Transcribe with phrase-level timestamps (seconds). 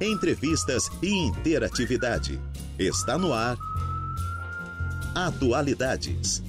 [0.00, 2.40] entrevistas e interatividade.
[2.78, 3.58] Está no ar.
[5.14, 6.42] Atualidades.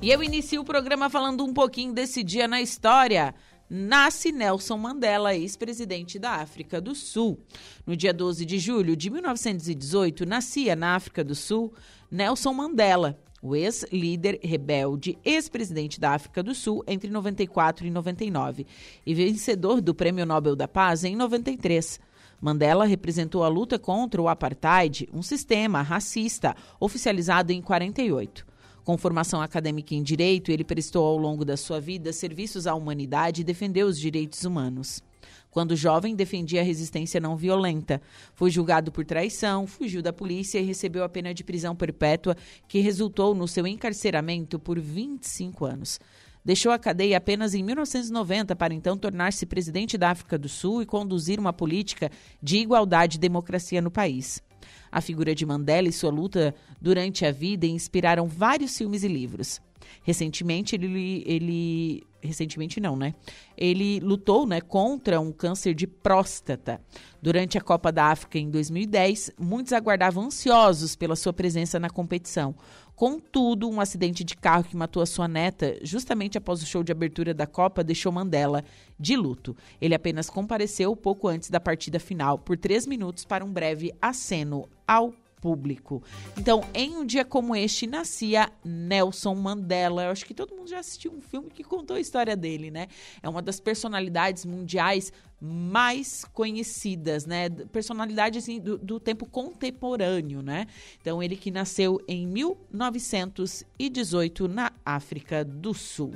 [0.02, 3.32] E eu inicio o programa falando um pouquinho desse dia na história
[3.68, 7.38] nasce Nelson Mandela, ex-presidente da África do Sul.
[7.86, 11.72] No dia 12 de julho de 1918, nascia na África do Sul
[12.10, 18.66] Nelson Mandela, o ex-líder rebelde, ex-presidente da África do Sul entre 94 e 99
[19.06, 22.00] e vencedor do Prêmio Nobel da Paz em 93.
[22.40, 28.46] Mandela representou a luta contra o apartheid, um sistema racista oficializado em 48.
[28.88, 33.42] Com formação acadêmica em direito, ele prestou ao longo da sua vida serviços à humanidade
[33.42, 35.02] e defendeu os direitos humanos.
[35.50, 38.00] Quando jovem, defendia a resistência não violenta.
[38.34, 42.34] Foi julgado por traição, fugiu da polícia e recebeu a pena de prisão perpétua,
[42.66, 46.00] que resultou no seu encarceramento por 25 anos.
[46.42, 50.86] Deixou a cadeia apenas em 1990 para então tornar-se presidente da África do Sul e
[50.86, 52.10] conduzir uma política
[52.42, 54.42] de igualdade e democracia no país.
[54.90, 59.60] A figura de Mandela e sua luta durante a vida inspiraram vários filmes e livros.
[60.02, 63.14] Recentemente, ele, ele recentemente não, né?
[63.56, 66.80] Ele lutou, né, contra um câncer de próstata.
[67.20, 72.54] Durante a Copa da África em 2010, muitos aguardavam ansiosos pela sua presença na competição.
[72.98, 76.90] Contudo, um acidente de carro que matou a sua neta justamente após o show de
[76.90, 78.64] abertura da Copa deixou Mandela
[78.98, 79.56] de luto.
[79.80, 84.68] Ele apenas compareceu pouco antes da partida final por três minutos para um breve aceno
[84.84, 86.02] ao público.
[86.36, 90.04] Então, em um dia como este, nascia Nelson Mandela.
[90.04, 92.86] Eu acho que todo mundo já assistiu um filme que contou a história dele, né?
[93.22, 97.48] É uma das personalidades mundiais mais conhecidas, né?
[97.48, 100.66] Personalidade assim, do, do tempo contemporâneo, né?
[101.00, 106.12] Então, ele que nasceu em 1918 na África do Sul.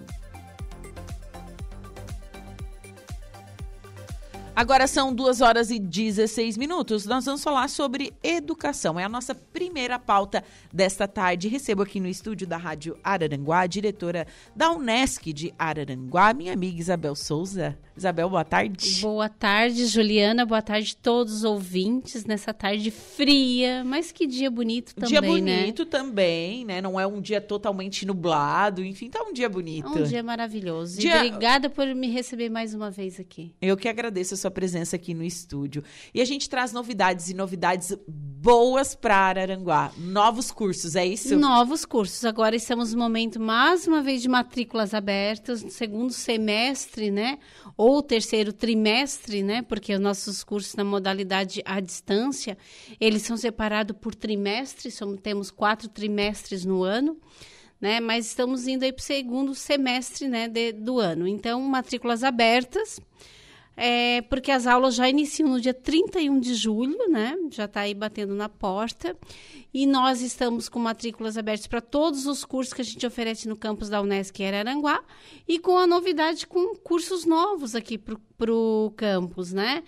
[4.62, 7.04] Agora são 2 horas e 16 minutos.
[7.04, 8.96] Nós vamos falar sobre educação.
[8.96, 11.48] É a nossa primeira pauta desta tarde.
[11.48, 14.24] Recebo aqui no estúdio da Rádio Araranguá a diretora
[14.54, 17.76] da Unesc de Araranguá, minha amiga Isabel Souza.
[17.96, 19.00] Isabel, boa tarde.
[19.00, 20.46] Boa tarde, Juliana.
[20.46, 25.20] Boa tarde a todos os ouvintes nessa tarde fria, mas que dia bonito também, Dia
[25.20, 25.26] né?
[25.26, 26.80] bonito também, né?
[26.80, 29.88] Não é um dia totalmente nublado, enfim, tá um dia bonito.
[29.88, 31.00] Um dia maravilhoso.
[31.00, 33.52] Dia- obrigada por me receber mais uma vez aqui.
[33.60, 35.82] Eu que agradeço a sua presença aqui no estúdio.
[36.14, 39.92] E a gente traz novidades e novidades boas para Araranguá.
[39.96, 41.36] Novos cursos, é isso?
[41.36, 42.24] Novos cursos.
[42.24, 47.38] Agora estamos no momento, mais uma vez, de matrículas abertas, no segundo semestre, né?
[47.76, 49.62] Ou terceiro trimestre, né?
[49.62, 52.58] Porque os nossos cursos na modalidade à distância,
[53.00, 57.16] eles são separados por trimestre, são, temos quatro trimestres no ano.
[57.80, 61.26] Né, mas estamos indo aí para o segundo semestre né, de- do ano.
[61.26, 63.00] Então, matrículas abertas.
[63.76, 67.36] É, porque as aulas já iniciam no dia 31 de julho, né?
[67.50, 69.16] Já está aí batendo na porta.
[69.72, 73.56] E nós estamos com matrículas abertas para todos os cursos que a gente oferece no
[73.56, 75.02] campus da Unesc em Araranguá
[75.48, 79.82] e com a novidade com cursos novos aqui para o campus, né?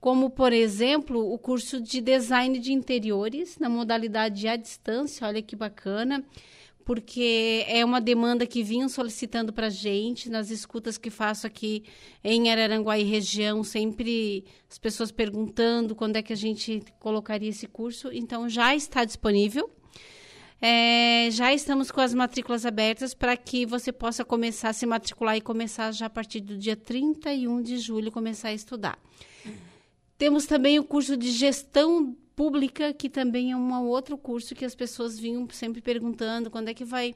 [0.00, 5.56] Como, por exemplo, o curso de design de interiores na modalidade à distância, olha que
[5.56, 6.22] bacana
[6.84, 11.84] porque é uma demanda que vinham solicitando para a gente, nas escutas que faço aqui
[12.22, 17.66] em Araranguá e região, sempre as pessoas perguntando quando é que a gente colocaria esse
[17.66, 18.10] curso.
[18.12, 19.70] Então, já está disponível.
[20.60, 25.36] É, já estamos com as matrículas abertas para que você possa começar a se matricular
[25.36, 28.98] e começar já a partir do dia 31 de julho, começar a estudar.
[30.16, 34.74] Temos também o curso de gestão pública, que também é um outro curso que as
[34.74, 37.14] pessoas vinham sempre perguntando quando é que vai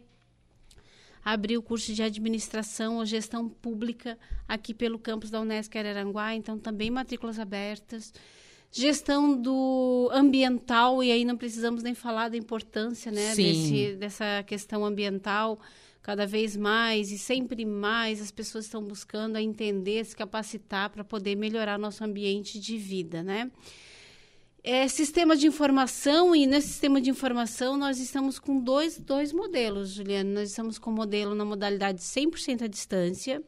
[1.25, 6.59] abrir o curso de administração ou gestão pública aqui pelo campus da Unesco Araranguá, então
[6.59, 8.13] também matrículas abertas.
[8.71, 14.85] Gestão do ambiental, e aí não precisamos nem falar da importância né, desse, dessa questão
[14.85, 15.59] ambiental,
[16.03, 21.03] cada vez mais e sempre mais as pessoas estão buscando a entender, se capacitar para
[21.03, 23.51] poder melhorar nosso ambiente de vida, né?
[24.71, 29.95] É, sistema de informação, e nesse sistema de informação nós estamos com dois, dois modelos,
[29.95, 30.41] Juliana.
[30.41, 33.43] Nós estamos com o modelo na modalidade 100% à distância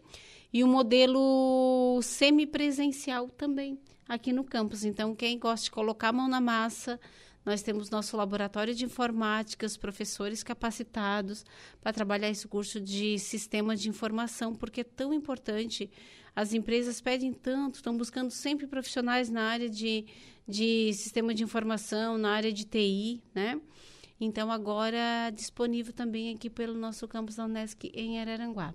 [0.50, 3.78] e o modelo semipresencial também
[4.08, 4.82] aqui no campus.
[4.82, 6.99] Então, quem gosta de colocar a mão na massa,
[7.44, 11.44] nós temos nosso laboratório de informática, os professores capacitados
[11.82, 15.90] para trabalhar esse curso de sistema de informação, porque é tão importante.
[16.35, 20.06] As empresas pedem tanto, estão buscando sempre profissionais na área de
[20.50, 23.59] de sistema de informação, na área de TI, né?
[24.21, 28.75] Então, agora disponível também aqui pelo nosso campus da Unesc em Araranguá.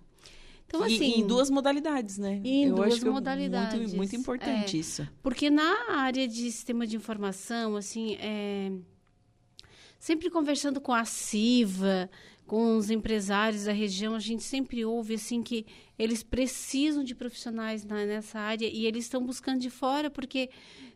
[0.65, 2.41] Então, assim, e, em duas modalidades, né?
[2.43, 3.75] Em Eu duas modalidades.
[3.75, 5.07] É muito, muito importante é, isso.
[5.21, 8.71] Porque na área de sistema de informação, assim, é,
[9.99, 12.09] sempre conversando com a CIVA,
[12.45, 15.65] com os empresários da região, a gente sempre ouve assim que
[15.97, 20.49] eles precisam de profissionais na, nessa área e eles estão buscando de fora porque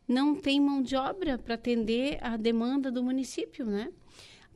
[0.07, 3.91] não tem mão de obra para atender a demanda do município, né?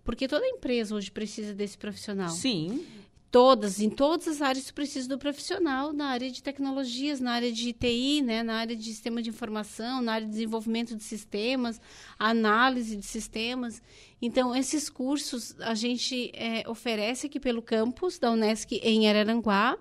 [0.03, 2.29] Porque toda empresa hoje precisa desse profissional.
[2.29, 2.85] Sim.
[3.31, 7.73] Todas, em todas as áreas precisa do profissional, na área de tecnologias, na área de
[7.73, 11.81] TI, né, na área de sistema de informação, na área de desenvolvimento de sistemas,
[12.19, 13.81] análise de sistemas.
[14.25, 19.77] Então, esses cursos a gente é, oferece aqui pelo campus da Unesc em Araranguá.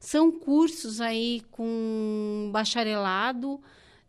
[0.00, 3.60] São cursos aí com bacharelado,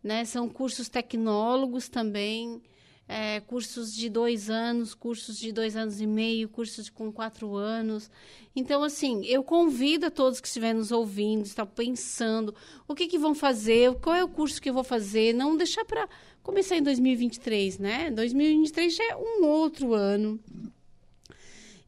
[0.02, 0.24] né?
[0.24, 2.60] São cursos tecnólogos também,
[3.10, 8.08] é, cursos de dois anos, cursos de dois anos e meio, cursos com quatro anos.
[8.54, 12.54] Então, assim, eu convido a todos que estiverem nos ouvindo, estão pensando
[12.86, 15.84] o que, que vão fazer, qual é o curso que eu vou fazer, não deixar
[15.84, 16.08] para
[16.40, 18.12] começar em 2023, né?
[18.12, 20.38] 2023 já é um outro ano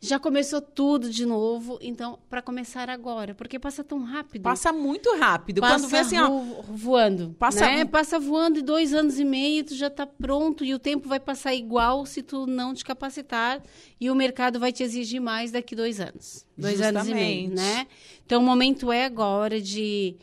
[0.05, 4.43] já começou tudo de novo, então para começar agora, porque passa tão rápido.
[4.43, 5.61] Passa muito rápido.
[5.61, 6.29] Passa Quando vê assim, ó,
[6.69, 7.85] voando, passa né?
[7.85, 11.21] passa voando e dois anos e meio tu já está pronto e o tempo vai
[11.21, 13.63] passar igual se tu não te capacitar
[14.01, 16.97] e o mercado vai te exigir mais daqui dois anos, dois Justamente.
[16.97, 17.87] anos e meio, né?
[18.27, 20.17] Então o momento é agora de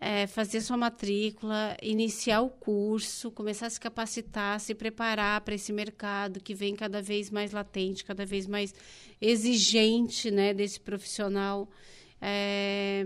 [0.00, 5.74] é, fazer sua matrícula, iniciar o curso, começar a se capacitar, se preparar para esse
[5.74, 8.74] mercado que vem cada vez mais latente, cada vez mais
[9.20, 11.68] exigente né, desse profissional.
[12.18, 13.04] É,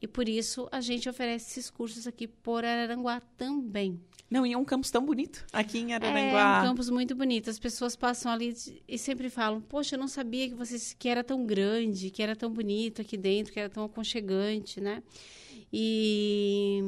[0.00, 4.00] e por isso a gente oferece esses cursos aqui por Araranguá também.
[4.30, 6.58] Não, e é um campus tão bonito aqui em Araranguá.
[6.58, 7.50] É um campus muito bonito.
[7.50, 8.54] As pessoas passam ali
[8.86, 12.34] e sempre falam: Poxa, eu não sabia que, vocês, que era tão grande, que era
[12.34, 15.00] tão bonito aqui dentro, que era tão aconchegante, né?
[15.72, 16.82] E,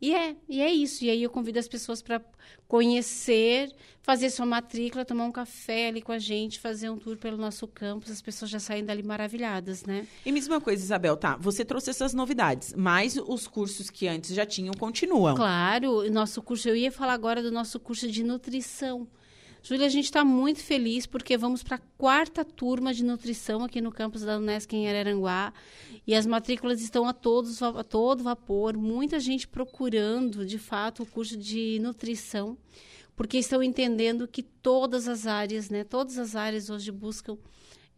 [0.00, 1.04] e é, e é isso.
[1.04, 2.20] E aí eu convido as pessoas para
[2.66, 3.72] conhecer,
[4.02, 7.66] fazer sua matrícula, tomar um café ali com a gente, fazer um tour pelo nosso
[7.66, 8.10] campus.
[8.10, 10.06] As pessoas já saem dali maravilhadas, né?
[10.24, 11.36] E mesma coisa, Isabel, tá?
[11.36, 15.34] Você trouxe essas novidades, mas os cursos que antes já tinham continuam.
[15.34, 19.08] Claro, nosso curso, eu ia falar agora do nosso curso de nutrição.
[19.62, 23.80] Júlia, a gente está muito feliz porque vamos para a quarta turma de nutrição aqui
[23.80, 25.52] no campus da Unesc em Araranguá.
[26.06, 28.76] E as matrículas estão a, todos, a todo vapor.
[28.76, 32.56] Muita gente procurando, de fato, o curso de nutrição,
[33.14, 37.36] porque estão entendendo que todas as áreas, né, todas as áreas hoje buscam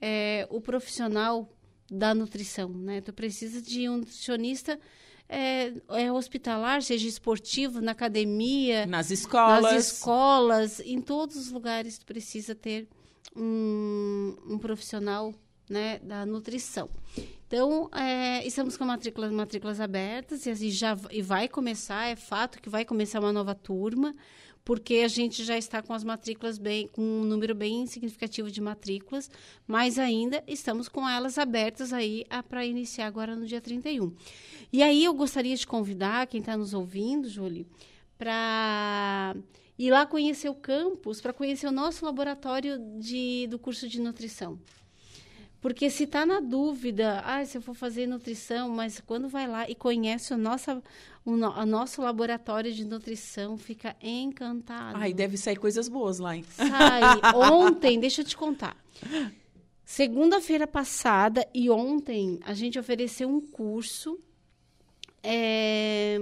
[0.00, 1.48] é, o profissional
[1.90, 2.68] da nutrição.
[2.70, 3.00] Né?
[3.00, 4.80] Tu precisa de um nutricionista
[5.30, 12.00] é, é, hospitalar, seja esportivo, na academia, nas escolas, nas escolas, em todos os lugares
[12.00, 12.88] precisa ter
[13.36, 15.32] um, um profissional
[15.68, 16.90] né, da nutrição.
[17.46, 22.60] Então, é, estamos com matrículas, matrículas abertas e assim, já e vai começar, é fato
[22.60, 24.14] que vai começar uma nova turma,
[24.64, 28.60] porque a gente já está com as matrículas bem, com um número bem significativo de
[28.60, 29.30] matrículas,
[29.66, 34.12] mas ainda estamos com elas abertas aí para iniciar agora no dia 31.
[34.72, 37.66] E aí eu gostaria de convidar quem está nos ouvindo, Julie,
[38.16, 39.34] para
[39.78, 44.58] ir lá conhecer o campus, para conhecer o nosso laboratório de, do curso de nutrição.
[45.60, 49.68] Porque se está na dúvida, ah, se eu for fazer nutrição, mas quando vai lá
[49.68, 50.82] e conhece o nosso,
[51.24, 54.96] o, no, o nosso laboratório de nutrição, fica encantado.
[54.96, 56.44] Ai, deve sair coisas boas lá, hein?
[56.48, 57.02] Sai.
[57.36, 58.74] Ontem, deixa eu te contar.
[59.84, 64.20] Segunda-feira passada e ontem, a gente ofereceu um curso
[65.20, 66.16] é,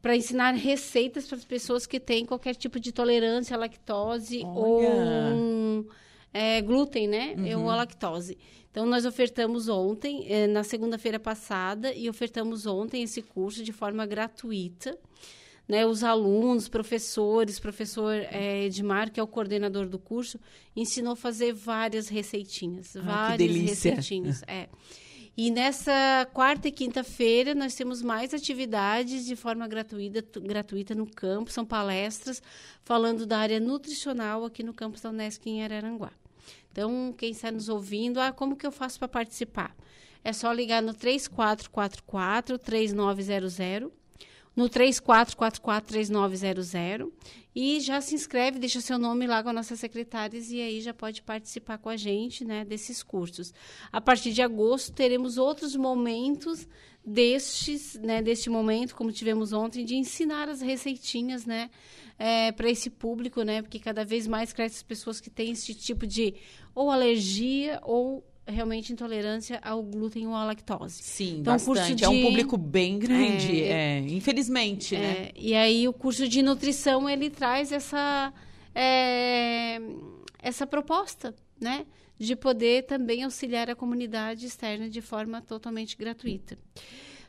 [0.00, 4.54] para ensinar receitas para as pessoas que têm qualquer tipo de tolerância à lactose Olha.
[4.54, 5.86] ou um,
[6.32, 7.34] é, glúten, né?
[7.36, 7.64] Uhum.
[7.64, 8.38] Ou a lactose.
[8.70, 14.06] Então, nós ofertamos ontem, é, na segunda-feira passada, e ofertamos ontem esse curso de forma
[14.06, 14.96] gratuita.
[15.68, 20.36] Né, os alunos, professores, professor é, Edmar, que é o coordenador do curso,
[20.74, 22.96] ensinou a fazer várias receitinhas.
[22.96, 24.42] Ah, várias receitinhas.
[24.48, 24.68] É.
[25.36, 31.50] E nessa quarta e quinta-feira nós temos mais atividades de forma gratuita, gratuita no campo,
[31.50, 32.42] são palestras
[32.82, 36.12] falando da área nutricional aqui no campus da Unesc em Araranguá.
[36.70, 39.74] Então, quem está nos ouvindo, ah, como que eu faço para participar?
[40.22, 43.99] É só ligar no 3444 3900
[44.60, 47.10] no 34443900
[47.54, 50.94] e já se inscreve, deixa seu nome lá com as nossas secretárias e aí já
[50.94, 53.52] pode participar com a gente, né, desses cursos.
[53.90, 56.68] A partir de agosto teremos outros momentos
[57.04, 61.68] destes, né, deste momento, como tivemos ontem, de ensinar as receitinhas, né,
[62.18, 65.74] é, para esse público, né, porque cada vez mais crescem as pessoas que têm esse
[65.74, 66.34] tipo de
[66.74, 71.02] ou alergia ou realmente intolerância ao glúten ou à lactose.
[71.02, 71.94] Sim, então, bastante.
[71.94, 72.04] De...
[72.04, 75.30] É um público bem grande, é, é infelizmente, é, né?
[75.34, 78.32] E aí o curso de nutrição, ele traz essa,
[78.74, 79.80] é,
[80.42, 81.86] essa proposta, né?
[82.18, 86.58] De poder também auxiliar a comunidade externa de forma totalmente gratuita.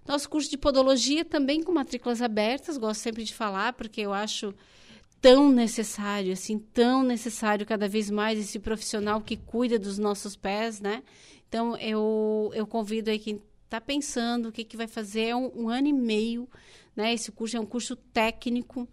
[0.05, 4.53] Nosso curso de podologia também com matrículas abertas, gosto sempre de falar, porque eu acho
[5.21, 10.81] tão necessário, assim, tão necessário cada vez mais esse profissional que cuida dos nossos pés,
[10.81, 11.03] né?
[11.47, 15.51] Então, eu, eu convido aí quem está pensando o que, que vai fazer, é um,
[15.55, 16.49] um, ano e meio,
[16.95, 17.13] né?
[17.13, 18.87] Esse curso é um curso técnico,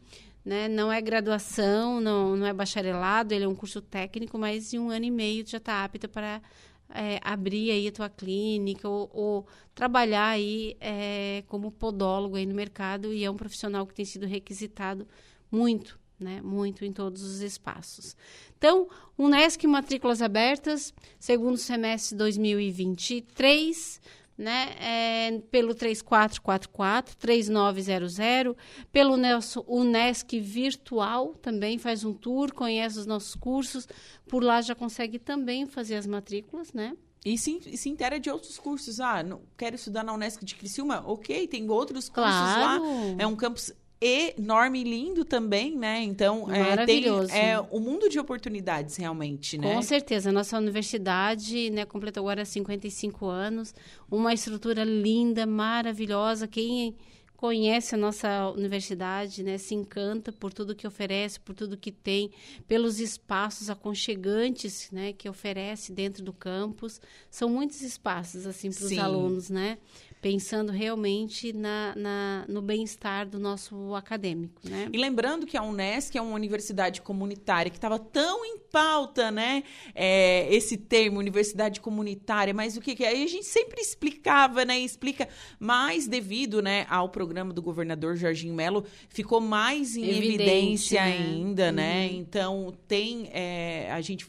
[0.45, 0.69] né?
[0.69, 4.91] Não é graduação, não, não é bacharelado, ele é um curso técnico, mas em um
[4.91, 6.43] ano e meio já está apta para
[6.91, 12.55] é, abrir aí a tua clínica ou, ou trabalhar aí é, como podólogo aí no
[12.55, 15.07] mercado e é um profissional que tem sido requisitado
[15.51, 16.41] muito né?
[16.43, 18.17] Muito em todos os espaços.
[18.57, 24.01] Então, Unesc matrículas abertas, segundo semestre 2023,
[24.37, 24.75] né?
[24.81, 28.57] É, pelo 3444 3900,
[28.93, 33.89] pelo nosso Unesc virtual também faz um tour, conhece os nossos cursos,
[34.29, 36.97] por lá já consegue também fazer as matrículas, né?
[37.25, 39.01] E se, se intera de outros cursos.
[39.01, 41.03] Ah, não, quero estudar na Unesc de Criciúma?
[41.05, 42.85] Ok, tem outros cursos claro.
[42.85, 42.91] lá.
[43.19, 46.01] É um campus enorme e lindo também, né?
[46.03, 49.75] Então, é, tem é, um mundo de oportunidades realmente, né?
[49.75, 50.31] Com certeza.
[50.31, 53.75] Nossa universidade né, completou agora 55 anos,
[54.11, 56.47] uma estrutura linda, maravilhosa.
[56.47, 56.95] Quem
[57.39, 62.33] conhece a nossa universidade, né, se encanta por tudo que oferece, por tudo que tem,
[62.67, 67.01] pelos espaços aconchegantes, né, que oferece dentro do campus.
[67.31, 69.79] São muitos espaços assim para os alunos, né?
[70.21, 74.89] Pensando realmente na, na no bem-estar do nosso acadêmico, né?
[74.93, 79.63] E lembrando que a Unesc é uma universidade comunitária que estava tão em pauta, né?
[79.95, 83.09] É, esse termo, universidade comunitária, mas o que, que é?
[83.09, 84.79] Aí a gente sempre explicava, né?
[84.79, 91.01] explica mais devido, né, ao programa do governador Jorginho Melo, ficou mais em Evidente, evidência
[91.05, 91.13] né?
[91.13, 92.07] ainda, né?
[92.07, 92.15] Uhum.
[92.15, 94.27] Então tem, é, a gente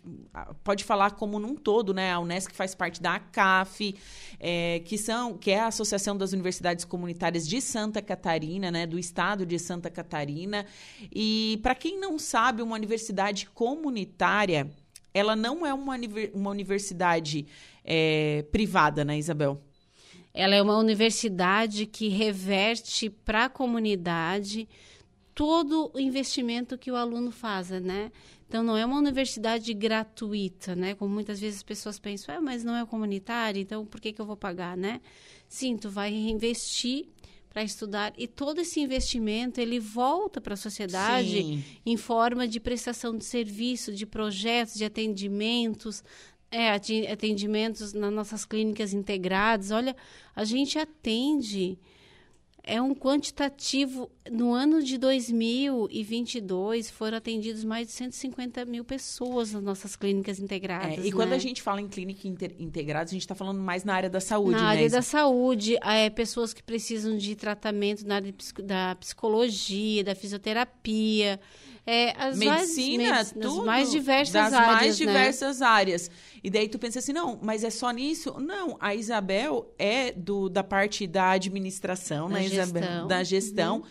[0.63, 2.11] pode falar como num todo, né?
[2.11, 3.95] A Unesc faz parte da ACAF,
[4.39, 8.99] é, que são, que é a Associação das Universidades Comunitárias de Santa Catarina, né, do
[8.99, 10.65] estado de Santa Catarina.
[11.13, 14.69] E para quem não sabe, uma universidade comunitária,
[15.13, 15.95] ela não é uma,
[16.33, 17.47] uma universidade
[17.85, 19.61] é, privada, né, Isabel?
[20.33, 24.67] Ela é uma universidade que reverte para a comunidade
[25.33, 28.11] todo o investimento que o aluno faz, né?
[28.49, 30.95] Então, não é uma universidade gratuita, né?
[30.95, 34.19] Como muitas vezes as pessoas pensam, ah, mas não é comunitária, então por que, que
[34.19, 34.99] eu vou pagar, né?
[35.49, 37.07] Sim, tu vai investir
[37.49, 41.63] para estudar e todo esse investimento ele volta para a sociedade Sim.
[41.85, 46.03] em forma de prestação de serviço, de projetos, de atendimentos,
[46.51, 46.71] É,
[47.11, 49.69] atendimentos nas nossas clínicas integradas.
[49.69, 49.95] Olha,
[50.35, 51.77] a gente atende
[52.69, 54.11] é um quantitativo.
[54.31, 60.99] No ano de 2022, foram atendidos mais de 150 mil pessoas nas nossas clínicas integradas.
[60.99, 61.11] É, e né?
[61.11, 64.21] quando a gente fala em clínica integrada, a gente está falando mais na área da
[64.21, 64.67] saúde, na né?
[64.67, 68.33] área da saúde, é, pessoas que precisam de tratamento na área
[68.63, 71.39] da psicologia, da fisioterapia.
[71.91, 75.05] É, as medicina, mais, tudo, mais diversas das áreas, mais né?
[75.07, 76.11] diversas áreas.
[76.43, 78.39] E daí tu pensa assim, não, mas é só nisso?
[78.39, 82.63] Não, a Isabel é do, da parte da administração, da né, gestão.
[82.63, 83.07] Isabel?
[83.07, 83.77] Da gestão.
[83.77, 83.83] Uhum.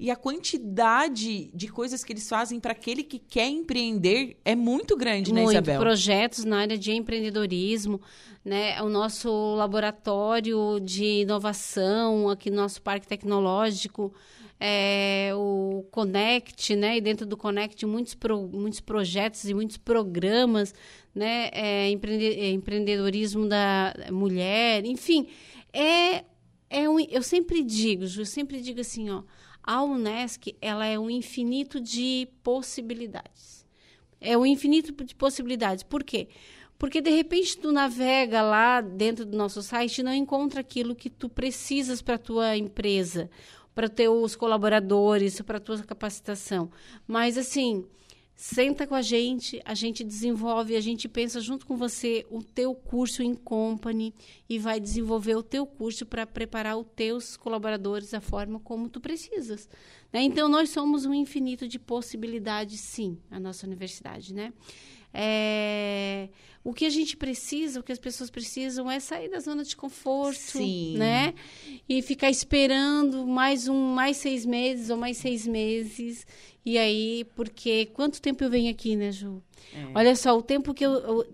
[0.00, 4.96] E a quantidade de coisas que eles fazem para aquele que quer empreender é muito
[4.96, 5.44] grande, muito.
[5.44, 5.78] né, Isabel?
[5.78, 8.00] projetos na área de empreendedorismo,
[8.42, 8.80] né?
[8.82, 14.12] O nosso laboratório de inovação aqui no nosso parque tecnológico,
[14.64, 16.96] é, o Connect, né?
[16.96, 20.72] E dentro do Connect muitos, pro, muitos projetos e muitos programas,
[21.12, 21.50] né?
[21.52, 25.26] É, é, empreendedorismo da mulher, enfim,
[25.72, 26.24] é,
[26.70, 29.24] é um, eu sempre digo, eu sempre digo assim, ó,
[29.64, 33.66] a Unesc ela é um infinito de possibilidades.
[34.20, 35.82] É um infinito de possibilidades.
[35.82, 36.28] Por quê?
[36.78, 41.10] Porque de repente tu navega lá dentro do nosso site e não encontra aquilo que
[41.10, 43.28] tu precisas para a tua empresa
[43.74, 46.70] para ter os colaboradores, para tua capacitação.
[47.06, 47.84] Mas, assim,
[48.34, 52.74] senta com a gente, a gente desenvolve, a gente pensa junto com você o teu
[52.74, 54.14] curso em company
[54.48, 59.00] e vai desenvolver o teu curso para preparar os teus colaboradores da forma como tu
[59.00, 59.68] precisas.
[60.12, 60.22] Né?
[60.22, 64.52] Então, nós somos um infinito de possibilidades, sim, a nossa universidade, né?
[65.12, 66.28] É,
[66.64, 69.76] o que a gente precisa, o que as pessoas precisam é sair da zona de
[69.76, 70.96] conforto, Sim.
[70.96, 71.34] né?
[71.88, 76.26] E ficar esperando mais um, mais seis meses ou mais seis meses.
[76.64, 79.42] E aí, porque quanto tempo eu venho aqui, né, Ju?
[79.74, 79.86] É.
[79.94, 81.26] Olha só, o tempo que eu, eu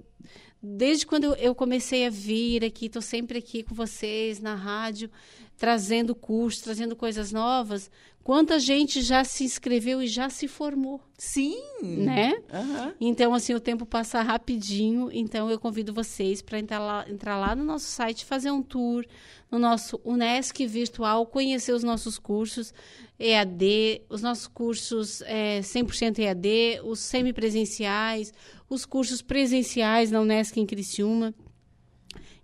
[0.63, 5.11] desde quando eu comecei a vir aqui, estou sempre aqui com vocês na rádio,
[5.57, 7.91] trazendo cursos, trazendo coisas novas.
[8.23, 11.01] Quanta gente já se inscreveu e já se formou.
[11.17, 11.57] Sim.
[11.83, 12.35] Né?
[12.53, 12.93] Uhum.
[13.01, 15.09] Então, assim, o tempo passa rapidinho.
[15.11, 19.07] Então, eu convido vocês para entrar lá, entrar lá no nosso site, fazer um tour
[19.51, 22.75] no nosso Unesc Virtual, conhecer os nossos cursos
[23.19, 28.33] EAD, os nossos cursos é, 100% EAD, os semipresenciais,
[28.69, 31.35] os cursos presenciais na Unesc em Criciúma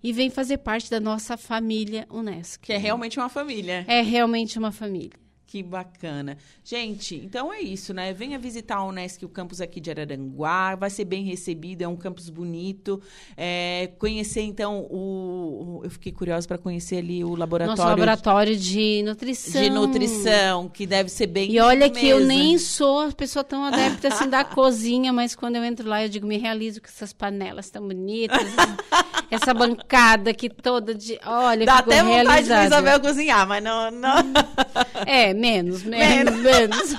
[0.03, 2.61] e vem fazer parte da nossa família Unesc.
[2.61, 3.85] Que é realmente uma família.
[3.89, 5.24] É realmente uma família.
[5.55, 6.37] Que bacana.
[6.65, 8.13] Gente, então é isso, né?
[8.13, 10.75] Venha visitar a Unesc, o campus aqui de Araranguá.
[10.75, 13.01] Vai ser bem recebido, é um campus bonito.
[13.37, 17.79] É, conhecer, então, o, o Eu fiquei curiosa para conhecer ali o laboratório.
[17.79, 19.63] Nosso laboratório de nutrição.
[19.63, 21.53] De nutrição, que deve ser bem.
[21.53, 25.55] E olha que eu nem sou a pessoa tão adepta assim da cozinha, mas quando
[25.55, 28.43] eu entro lá, eu digo, me realizo com essas panelas tão bonitas.
[29.31, 31.19] essa bancada aqui toda de.
[31.25, 32.61] Olha, Dá até vontade realizada.
[32.61, 33.91] de Isabel cozinhar, mas não.
[33.91, 34.15] não...
[35.07, 36.95] É, menos, menos, menos.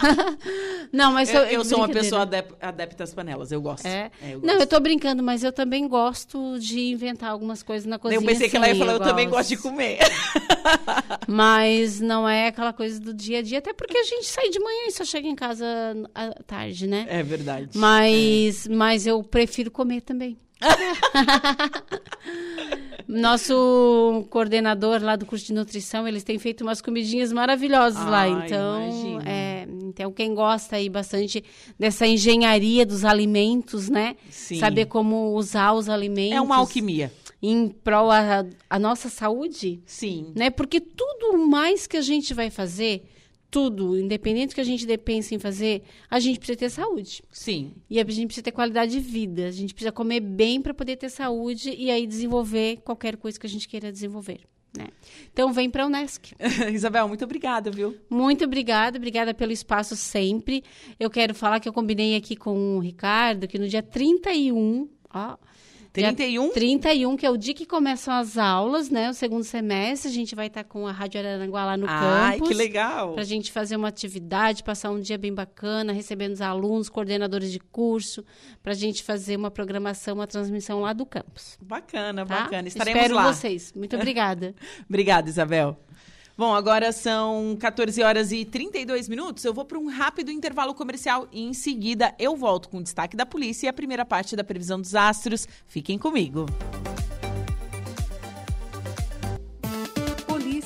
[0.93, 3.87] não, mas eu, eu sou uma pessoa adep adepta às panelas, eu gosto.
[3.87, 4.11] É?
[4.21, 4.45] é eu gosto.
[4.45, 8.19] Não, eu tô brincando, mas eu também gosto de inventar algumas coisas na cozinha.
[8.19, 9.97] Eu pensei que ela ia falar, eu, eu também gosto de comer.
[11.27, 14.59] mas não é aquela coisa do dia a dia, até porque a gente sai de
[14.59, 15.65] manhã e só chega em casa
[16.13, 17.07] à tarde, né?
[17.09, 17.69] É verdade.
[17.73, 18.73] Mas, é.
[18.73, 20.37] mas eu prefiro comer também.
[23.07, 28.45] Nosso coordenador lá do curso de nutrição, eles têm feito umas comidinhas maravilhosas Ai, lá.
[28.45, 31.43] Então, é, então, quem gosta aí bastante
[31.79, 34.15] dessa engenharia dos alimentos, né?
[34.29, 34.59] Sim.
[34.59, 36.37] Saber como usar os alimentos.
[36.37, 37.11] É uma alquimia.
[37.41, 39.81] Em prol a, a nossa saúde.
[39.85, 40.31] Sim.
[40.35, 40.49] Né?
[40.49, 43.03] Porque tudo mais que a gente vai fazer
[43.55, 47.23] tudo, independente do que a gente pense em fazer, a gente precisa ter saúde.
[47.31, 47.71] Sim.
[47.89, 49.47] E a gente precisa ter qualidade de vida.
[49.47, 53.47] A gente precisa comer bem para poder ter saúde e aí desenvolver qualquer coisa que
[53.47, 54.41] a gente queira desenvolver.
[54.77, 54.89] Né?
[55.31, 56.33] Então vem para a Unesc.
[56.69, 57.95] Isabel, muito obrigada, viu?
[58.09, 60.61] Muito obrigada, obrigada pelo espaço sempre.
[60.99, 65.37] Eu quero falar que eu combinei aqui com o Ricardo que no dia 31, ó,
[66.01, 66.49] 31?
[66.49, 69.09] 31, que é o dia que começam as aulas, né?
[69.09, 70.09] O segundo semestre.
[70.09, 72.49] A gente vai estar com a Rádio Araranguá lá no Ai, campus.
[72.49, 73.13] que legal!
[73.13, 77.51] Para a gente fazer uma atividade, passar um dia bem bacana, recebendo os alunos, coordenadores
[77.51, 78.23] de curso,
[78.61, 81.57] para a gente fazer uma programação, uma transmissão lá do campus.
[81.61, 82.43] Bacana, tá?
[82.43, 82.67] bacana.
[82.67, 83.31] Estaremos Espero lá.
[83.31, 83.73] vocês.
[83.73, 84.53] Muito obrigada.
[84.89, 85.77] Obrigada, Isabel.
[86.37, 89.45] Bom, agora são 14 horas e 32 minutos.
[89.45, 93.15] Eu vou para um rápido intervalo comercial e em seguida eu volto com o destaque
[93.15, 95.47] da polícia e a primeira parte da previsão dos astros.
[95.65, 96.45] Fiquem comigo.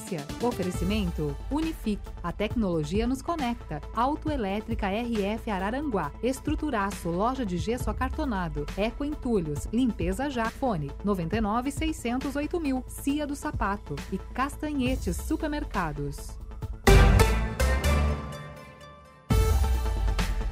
[0.09, 0.25] Polícia.
[0.41, 2.01] Oferecimento Unifique.
[2.23, 3.79] A tecnologia nos conecta.
[3.93, 6.11] Autoelétrica RF Araranguá.
[6.23, 7.09] Estruturaço.
[7.09, 8.65] Loja de gesso acartonado.
[8.75, 9.67] Eco Entulhos.
[9.71, 10.49] Limpeza já.
[10.49, 12.83] Fone 99 608 mil.
[12.87, 13.95] Cia do Sapato.
[14.11, 16.38] E Castanhetes Supermercados.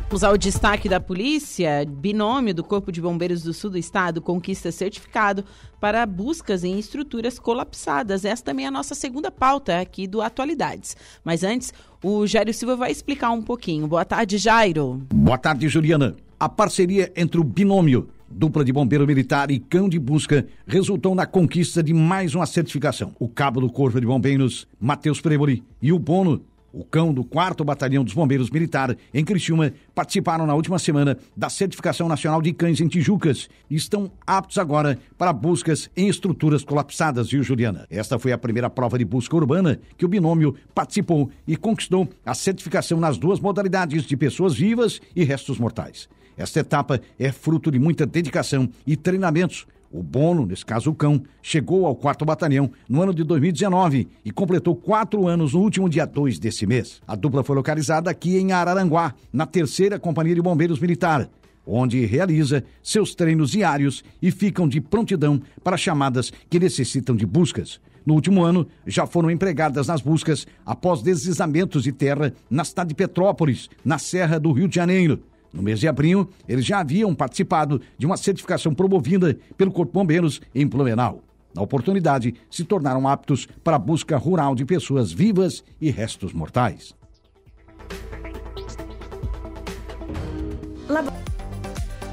[0.10, 1.86] Vamos ao destaque da polícia.
[1.86, 5.44] Binômio do Corpo de Bombeiros do Sul do Estado conquista certificado
[5.82, 8.24] para buscas em estruturas colapsadas.
[8.24, 10.96] Essa também é a nossa segunda pauta aqui do Atualidades.
[11.26, 13.86] Mas antes, o Jairo Silva vai explicar um pouquinho.
[13.86, 15.06] Boa tarde, Jairo.
[15.14, 16.16] Boa tarde, Juliana.
[16.40, 21.26] A parceria entre o binômio dupla de bombeiro militar e cão de busca resultou na
[21.26, 23.14] conquista de mais uma certificação.
[23.20, 26.42] O cabo do Corpo de Bombeiros, Matheus Premoli, e o Bono
[26.78, 31.50] o cão do 4 Batalhão dos Bombeiros Militar, em Criciúma, participaram na última semana da
[31.50, 37.32] Certificação Nacional de Cães em Tijucas e estão aptos agora para buscas em estruturas colapsadas,
[37.32, 37.88] viu, Juliana?
[37.90, 42.36] Esta foi a primeira prova de busca urbana que o binômio participou e conquistou a
[42.36, 46.08] certificação nas duas modalidades de pessoas vivas e restos mortais.
[46.38, 51.22] Esta etapa é fruto de muita dedicação e treinamentos o Bono, nesse caso o cão,
[51.42, 56.06] chegou ao 4 Batalhão no ano de 2019 e completou quatro anos no último dia
[56.06, 57.02] 2 desse mês.
[57.08, 61.30] A dupla foi localizada aqui em Araranguá, na terceira Companhia de Bombeiros Militar,
[61.66, 67.80] onde realiza seus treinos diários e ficam de prontidão para chamadas que necessitam de buscas.
[68.06, 72.96] No último ano, já foram empregadas nas buscas após deslizamentos de terra na cidade de
[72.96, 75.22] Petrópolis, na Serra do Rio de Janeiro.
[75.58, 80.40] No mês de abril, eles já haviam participado de uma certificação promovida pelo Corpo Bombeiros
[80.54, 81.24] em Blumenau.
[81.52, 86.94] Na oportunidade, se tornaram aptos para a busca rural de pessoas vivas e restos mortais.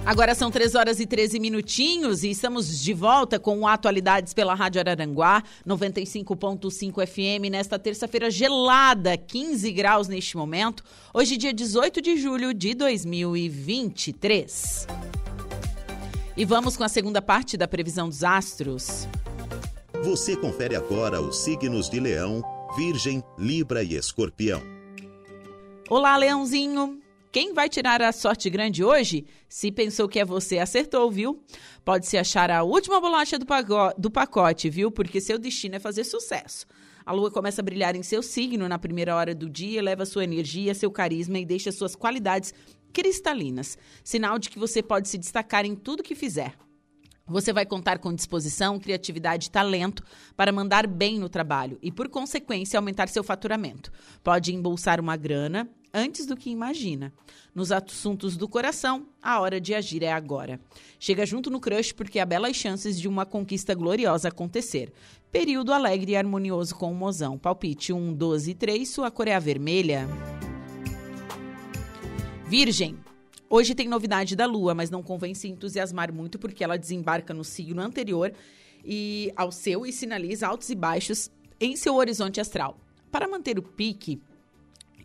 [0.07, 4.79] Agora são 3 horas e 13 minutinhos e estamos de volta com Atualidades pela Rádio
[4.79, 12.53] Araranguá, 95.5 FM, nesta terça-feira gelada, 15 graus neste momento, hoje dia 18 de julho
[12.53, 14.87] de 2023.
[16.37, 19.09] E vamos com a segunda parte da previsão dos astros.
[20.03, 22.43] Você confere agora os signos de Leão,
[22.77, 24.61] Virgem, Libra e Escorpião.
[25.89, 27.04] Olá, Leãozinho!
[27.35, 29.27] Quem vai tirar a sorte grande hoje?
[29.49, 31.43] Se pensou que é você, acertou, viu?
[31.85, 34.89] Pode se achar a última bolacha do, pacote, viu?
[34.89, 36.65] Porque seu destino é fazer sucesso.
[37.05, 40.23] A lua começa a brilhar em seu signo na primeira hora do dia, leva sua
[40.23, 42.55] energia, seu carisma e deixa suas qualidades
[42.93, 43.77] cristalinas.
[44.05, 46.55] Sinal de que você pode se destacar em tudo que fizer.
[47.27, 50.05] Você vai contar com disposição, criatividade e talento
[50.37, 53.91] para mandar bem no trabalho e, por consequência, aumentar seu faturamento.
[54.23, 57.13] Pode embolsar uma grana antes do que imagina.
[57.55, 60.61] Nos assuntos do coração, a hora de agir é agora.
[60.99, 64.93] Chega junto no crush porque há belas chances de uma conquista gloriosa acontecer.
[65.31, 67.39] Período alegre e harmonioso com o mozão.
[67.39, 70.09] Palpite 1, 12 e 3, sua cor é a vermelha.
[72.49, 72.99] Virgem.
[73.49, 77.45] Hoje tem novidade da Lua, mas não convém se entusiasmar muito porque ela desembarca no
[77.45, 78.33] signo anterior
[78.85, 81.31] e ao seu e sinaliza altos e baixos
[81.61, 82.77] em seu horizonte astral.
[83.13, 84.21] Para manter o pique,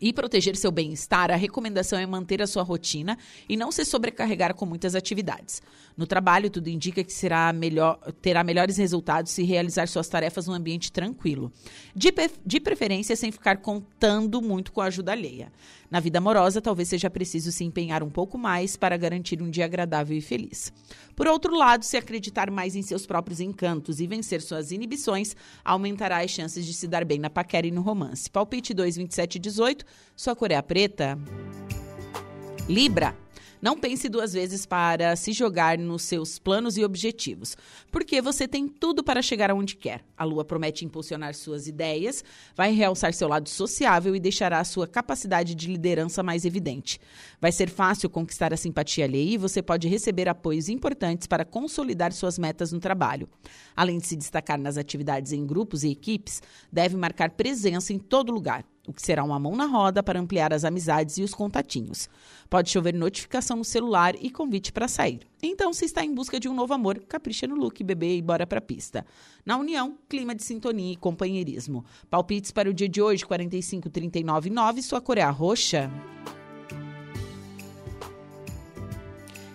[0.00, 4.54] e proteger seu bem-estar, a recomendação é manter a sua rotina e não se sobrecarregar
[4.54, 5.62] com muitas atividades.
[5.96, 10.54] No trabalho, tudo indica que será melhor, terá melhores resultados se realizar suas tarefas num
[10.54, 11.52] ambiente tranquilo.
[11.94, 12.12] De,
[12.46, 15.52] de preferência, sem ficar contando muito com a ajuda alheia.
[15.90, 19.64] Na vida amorosa, talvez seja preciso se empenhar um pouco mais para garantir um dia
[19.64, 20.72] agradável e feliz.
[21.16, 26.22] Por outro lado, se acreditar mais em seus próprios encantos e vencer suas inibições, aumentará
[26.22, 28.30] as chances de se dar bem na paquera e no romance.
[28.30, 31.18] Palpite 2, 27 e 18, sua cor é a preta.
[32.68, 33.16] Libra.
[33.62, 37.56] Não pense duas vezes para se jogar nos seus planos e objetivos,
[37.90, 40.02] porque você tem tudo para chegar aonde quer.
[40.16, 42.24] A lua promete impulsionar suas ideias,
[42.56, 46.98] vai realçar seu lado sociável e deixará a sua capacidade de liderança mais evidente.
[47.38, 52.12] Vai ser fácil conquistar a simpatia alheia e você pode receber apoios importantes para consolidar
[52.12, 53.28] suas metas no trabalho.
[53.76, 56.42] Além de se destacar nas atividades em grupos e equipes,
[56.72, 60.52] deve marcar presença em todo lugar o que será uma mão na roda para ampliar
[60.52, 62.08] as amizades e os contatinhos.
[62.48, 65.20] Pode chover notificação no celular e convite para sair.
[65.42, 68.46] Então, se está em busca de um novo amor, capricha no look, bebê e bora
[68.46, 69.06] pra pista.
[69.44, 71.84] Na união, clima de sintonia e companheirismo.
[72.10, 75.90] Palpites para o dia de hoje, 45, 39, 9, sua cor é a roxa.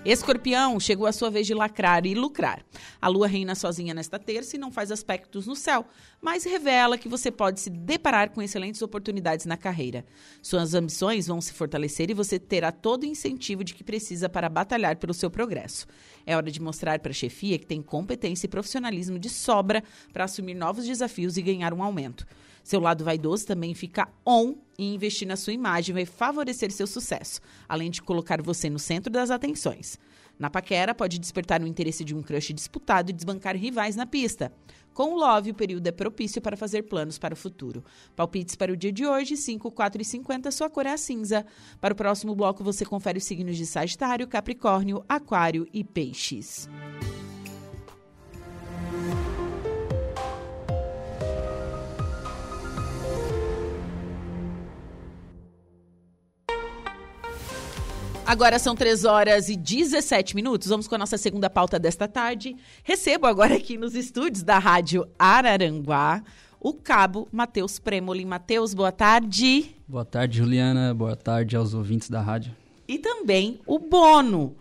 [0.05, 2.63] Escorpião, chegou a sua vez de lacrar e lucrar.
[3.01, 5.83] A lua reina sozinha nesta terça e não faz aspectos no céu,
[6.21, 10.05] mas revela que você pode se deparar com excelentes oportunidades na carreira.
[10.43, 14.47] Suas ambições vão se fortalecer e você terá todo o incentivo de que precisa para
[14.47, 15.87] batalhar pelo seu progresso.
[16.23, 20.25] É hora de mostrar para a chefia que tem competência e profissionalismo de sobra para
[20.25, 22.27] assumir novos desafios e ganhar um aumento.
[22.65, 27.39] Seu lado vaidoso também fica on e investir na sua imagem vai favorecer seu sucesso,
[27.69, 29.99] além de colocar você no centro das atenções.
[30.39, 34.51] Na paquera, pode despertar o interesse de um crush disputado e desbancar rivais na pista.
[34.95, 37.85] Com o Love, o período é propício para fazer planos para o futuro.
[38.15, 41.45] Palpites para o dia de hoje, 5, 4 e 50, sua cor é a cinza.
[41.79, 46.67] Para o próximo bloco, você confere os signos de Sagitário, Capricórnio, Aquário e Peixes.
[58.25, 60.67] Agora são 3 horas e 17 minutos.
[60.67, 62.55] Vamos com a nossa segunda pauta desta tarde.
[62.83, 66.23] Recebo agora aqui nos estúdios da Rádio Araranguá
[66.59, 68.25] o cabo Matheus Premoli.
[68.25, 69.75] Matheus, boa tarde.
[69.87, 70.91] Boa tarde, Juliana.
[70.95, 72.55] Boa tarde aos ouvintes da rádio.
[72.87, 74.55] E também o Bono.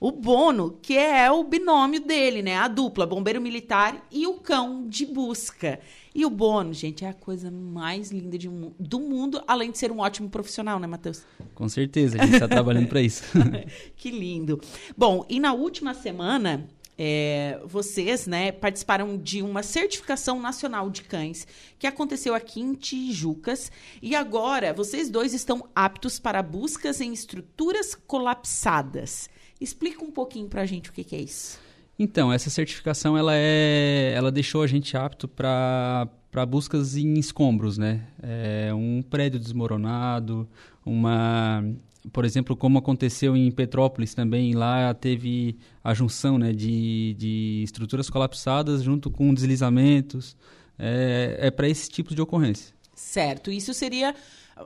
[0.00, 2.56] O Bono, que é o binômio dele, né?
[2.56, 5.80] A dupla, bombeiro militar e o cão de busca.
[6.14, 9.90] E o Bono, gente, é a coisa mais linda de, do mundo, além de ser
[9.90, 11.22] um ótimo profissional, né, Matheus?
[11.54, 13.24] Com certeza, a gente está trabalhando para isso.
[13.96, 14.60] que lindo.
[14.96, 21.46] Bom, e na última semana, é, vocês né, participaram de uma certificação nacional de cães
[21.78, 27.94] que aconteceu aqui em Tijucas e agora vocês dois estão aptos para buscas em estruturas
[27.94, 29.28] colapsadas.
[29.60, 31.58] Explica um pouquinho para a gente o que, que é isso.
[31.98, 37.78] Então, essa certificação ela é, ela deixou a gente apto para para buscas em escombros,
[37.78, 38.08] né?
[38.20, 40.48] É um prédio desmoronado,
[40.84, 41.64] uma,
[42.12, 48.10] por exemplo, como aconteceu em Petrópolis também, lá teve a junção, né, de, de estruturas
[48.10, 50.36] colapsadas junto com deslizamentos.
[50.76, 52.74] É, é para esse tipo de ocorrência.
[52.96, 53.52] Certo.
[53.52, 54.12] Isso seria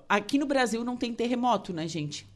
[0.08, 2.26] aqui no Brasil não tem terremoto, né, gente?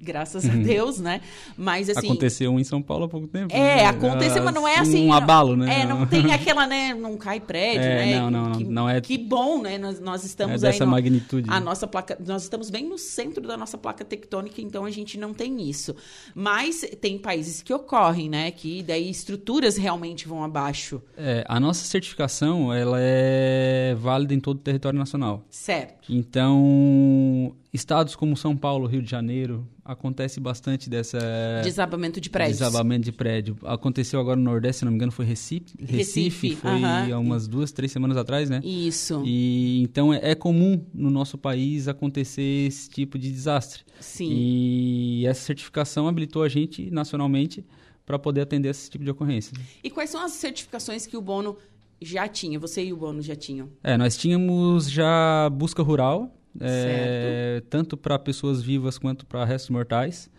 [0.00, 0.62] Graças a uhum.
[0.62, 1.20] Deus, né?
[1.56, 2.06] Mas assim.
[2.06, 3.54] Aconteceu um em São Paulo há pouco tempo.
[3.54, 3.86] É, né?
[3.86, 5.06] aconteceu, mas não é assim.
[5.06, 5.80] Um abalo, né?
[5.80, 6.94] É, não tem aquela, né?
[6.94, 8.20] Não cai prédio, é, né?
[8.20, 9.00] Não, não, que, não é.
[9.00, 9.78] Que bom, né?
[9.78, 10.86] Nós, nós estamos é dessa aí.
[10.86, 11.50] No, magnitude.
[11.50, 12.16] A nossa placa.
[12.24, 15.94] Nós estamos bem no centro da nossa placa tectônica, então a gente não tem isso.
[16.34, 18.50] Mas tem países que ocorrem, né?
[18.50, 21.02] Que daí estruturas realmente vão abaixo.
[21.16, 25.44] É, a nossa certificação, ela é válida em todo o território nacional.
[25.50, 26.12] Certo.
[26.12, 31.18] Então, estados como São Paulo, Rio de Janeiro, acontece bastante dessa
[31.62, 32.58] desabamento de prédios.
[32.58, 33.56] Desabamento de prédio.
[33.64, 35.74] Aconteceu agora no Nordeste, se não me engano, foi Recife.
[35.78, 37.12] Recife, Recife foi uh -huh.
[37.14, 38.60] há umas duas, três semanas atrás, né?
[38.62, 39.22] Isso.
[39.24, 43.82] E então é, é, comum no nosso país acontecer esse tipo de desastre.
[44.00, 44.28] Sim.
[44.30, 47.64] E essa certificação habilitou a gente nacionalmente
[48.04, 49.52] para poder atender esse tipo de ocorrência.
[49.84, 51.58] E quais são as certificações que o Bono
[52.00, 52.58] já tinha?
[52.58, 53.68] Você e o Bono já tinham?
[53.82, 60.30] É, nós tínhamos já busca rural, é, tanto para pessoas vivas quanto para restos mortais,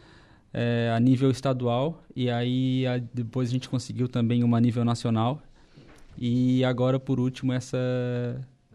[0.53, 5.41] é, a nível estadual, e aí a, depois a gente conseguiu também uma nível nacional,
[6.17, 7.77] e agora, por último, essa,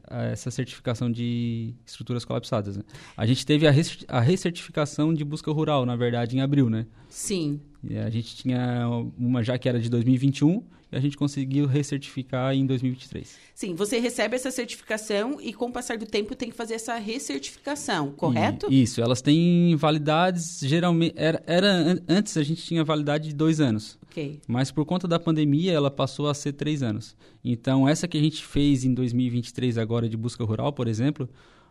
[0.08, 2.76] essa certificação de estruturas colapsadas.
[2.78, 2.82] Né?
[3.16, 6.86] A gente teve a, res, a recertificação de busca rural, na verdade, em abril, né?
[7.08, 7.60] Sim.
[7.82, 12.54] E a gente tinha uma já que era de 2021 e a gente conseguiu recertificar
[12.54, 13.38] em 2023.
[13.54, 16.96] Sim, você recebe essa certificação e com o passar do tempo tem que fazer essa
[16.96, 18.66] recertificação, correto?
[18.70, 23.60] E, isso, elas têm validades, geralmente, era, era, antes a gente tinha validade de dois
[23.60, 23.98] anos.
[24.10, 24.40] Ok.
[24.46, 27.16] Mas por conta da pandemia ela passou a ser três anos.
[27.44, 31.28] Então essa que a gente fez em 2023 agora de busca rural, por exemplo,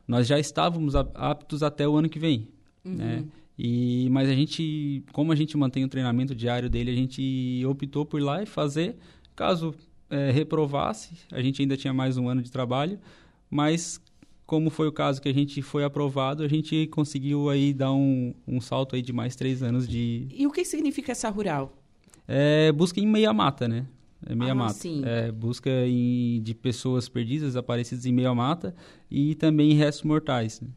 [0.08, 2.50] nós já estávamos aptos até o ano que vem,
[2.84, 2.96] uhum.
[2.96, 3.24] né?
[3.58, 8.06] E, mas a gente, como a gente mantém o treinamento diário dele, a gente optou
[8.06, 8.96] por ir lá e fazer.
[9.36, 9.74] Caso
[10.10, 13.00] é, reprovasse, a gente ainda tinha mais um ano de trabalho,
[13.50, 14.00] mas
[14.46, 18.34] como foi o caso que a gente foi aprovado, a gente conseguiu aí dar um,
[18.48, 20.28] um salto aí de mais três anos de...
[20.32, 21.76] E o que significa essa rural?
[22.28, 23.86] É busca em meia mata, né?
[24.26, 24.74] É meia ah, mata.
[24.74, 25.02] Sim.
[25.06, 28.74] É, busca em, de pessoas perdidas, aparecidas em meia mata
[29.10, 30.62] e também em restos mortais.
[30.62, 30.70] Né?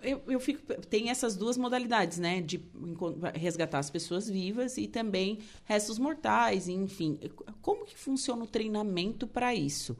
[0.00, 2.40] Eu, eu fico, tem essas duas modalidades, né?
[2.40, 2.62] De
[3.34, 7.18] resgatar as pessoas vivas e também restos mortais, enfim.
[7.60, 9.96] Como que funciona o treinamento para isso?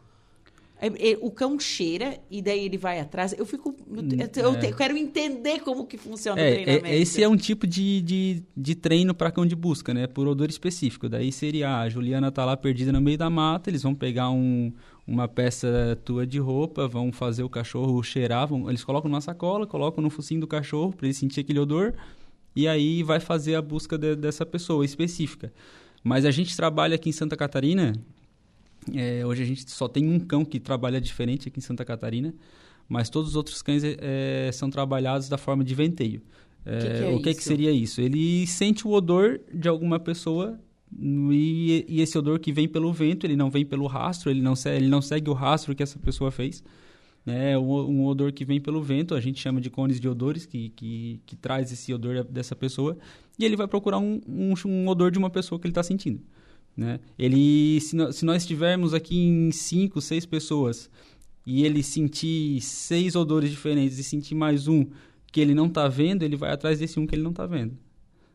[0.81, 3.35] É, é, o cão cheira e daí ele vai atrás.
[3.37, 3.75] Eu fico.
[3.89, 4.73] Eu, eu, é.
[4.73, 6.87] quero entender como que funciona é, o treinamento.
[6.87, 10.07] É, esse é um tipo de, de, de treino para cão de busca, né?
[10.07, 11.09] Por odor específico.
[11.09, 14.31] Daí seria ah, a Juliana tá lá perdida no meio da mata, eles vão pegar
[14.31, 14.73] um,
[15.13, 19.67] uma peça tua de roupa, vão fazer o cachorro cheirar, vão, eles colocam numa sacola,
[19.67, 21.95] colocam no focinho do cachorro para ele sentir aquele odor
[22.57, 25.53] e aí vai fazer a busca de, dessa pessoa específica.
[26.03, 27.93] Mas a gente trabalha aqui em Santa Catarina
[28.95, 32.35] é, hoje a gente só tem um cão que trabalha diferente aqui em Santa Catarina,
[32.89, 36.23] mas todos os outros cães é, são trabalhados da forma de venteio.
[36.65, 38.01] É, que que é o que, que, seria isso?
[38.01, 40.59] Ele sente o odor de alguma pessoa
[41.01, 44.55] e, e, esse odor que vem pelo vento, ele não vem pelo rastro, ele não,
[44.67, 46.63] ele não segue o rastro que essa pessoa fez.
[47.25, 50.71] né, um odor que vem pelo vento, a gente chama de cones de odores, que,
[50.71, 52.97] que, que traz esse odor dessa pessoa,
[53.39, 56.21] e ele vai procurar um, um, um odor de uma pessoa que ele está sentindo.
[56.77, 57.01] Né?
[57.19, 60.91] Ele, se, no, se nós estivermos aqui em cinco, seis pessoas,
[61.47, 64.87] e ele sentir seis odores diferentes e sentir mais um
[65.31, 67.77] que ele não está vendo, ele vai atrás desse um que ele não está vendo.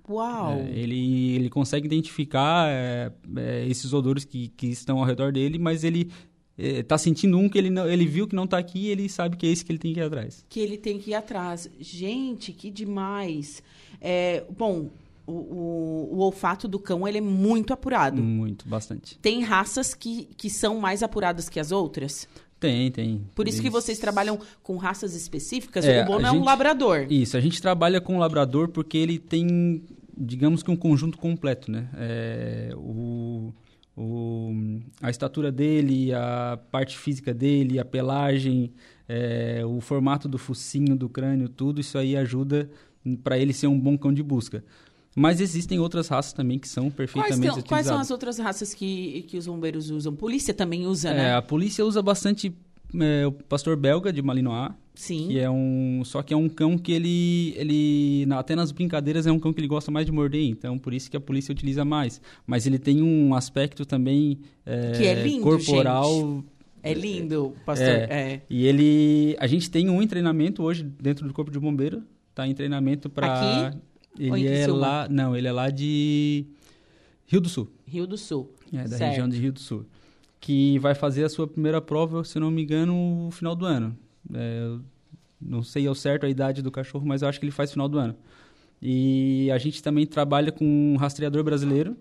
[0.09, 0.53] Uau!
[0.53, 5.57] É, ele, ele consegue identificar é, é, esses odores que, que estão ao redor dele,
[5.57, 6.11] mas ele
[6.57, 9.09] está é, sentindo um que ele, não, ele viu que não está aqui e ele
[9.09, 10.45] sabe que é esse que ele tem que ir atrás.
[10.49, 11.69] Que ele tem que ir atrás.
[11.79, 13.61] Gente, que demais.
[14.01, 14.89] É, bom,
[15.25, 18.21] o, o, o, olfato do cão ele é muito apurado.
[18.23, 19.17] Muito, bastante.
[19.19, 22.27] Tem raças que, que são mais apuradas que as outras?
[22.59, 23.21] Tem, tem.
[23.35, 25.85] Por isso que vocês trabalham com raças específicas?
[25.85, 27.05] É, o Bono é gente, um labrador.
[27.07, 29.83] Isso, a gente trabalha com o labrador porque ele tem,
[30.17, 31.89] digamos que um conjunto completo, né?
[31.95, 33.53] É, o
[33.97, 34.51] o,
[35.01, 38.71] a estatura dele, a parte física dele, a pelagem,
[39.09, 42.69] é, o formato do focinho, do crânio, tudo isso aí ajuda
[43.23, 44.63] para ele ser um bom cão de busca.
[45.15, 47.69] Mas existem outras raças também que são perfeitamente quais, utilizadas.
[47.69, 50.15] Quais são as outras raças que, que os bombeiros usam?
[50.15, 51.29] Polícia também usa, né?
[51.29, 52.55] É, a polícia usa bastante
[52.95, 54.71] é, o pastor belga de Malinois.
[54.95, 55.27] Sim.
[55.27, 56.01] Que é um.
[56.03, 57.53] Só que é um cão que ele.
[57.55, 60.91] ele até nas brincadeiras é um cão que ele gosta mais de morder, então por
[60.93, 62.19] isso que a polícia utiliza mais.
[62.47, 64.39] Mas ele tem um aspecto também.
[64.65, 66.09] É, que é lindo, corporal.
[66.09, 66.45] Gente.
[66.81, 67.87] É lindo, pastor.
[67.87, 68.07] É.
[68.09, 68.41] é.
[68.49, 69.35] E ele.
[69.39, 72.01] A gente tem um treinamento hoje dentro do Corpo de Bombeiro.
[72.33, 73.67] Tá em treinamento para.
[73.67, 73.77] Aqui?
[74.17, 75.07] Ele é lá.
[75.07, 76.45] Não, ele é lá de
[77.27, 77.69] Rio do Sul.
[77.85, 78.51] Rio do Sul.
[78.73, 79.09] É, da certo.
[79.11, 79.85] região de Rio do Sul
[80.39, 83.97] que vai fazer a sua primeira prova, se não me engano, no final do ano.
[84.33, 84.77] É,
[85.41, 87.87] não sei ao certo a idade do cachorro, mas eu acho que ele faz final
[87.87, 88.15] do ano.
[88.81, 91.97] E a gente também trabalha com um rastreador brasileiro.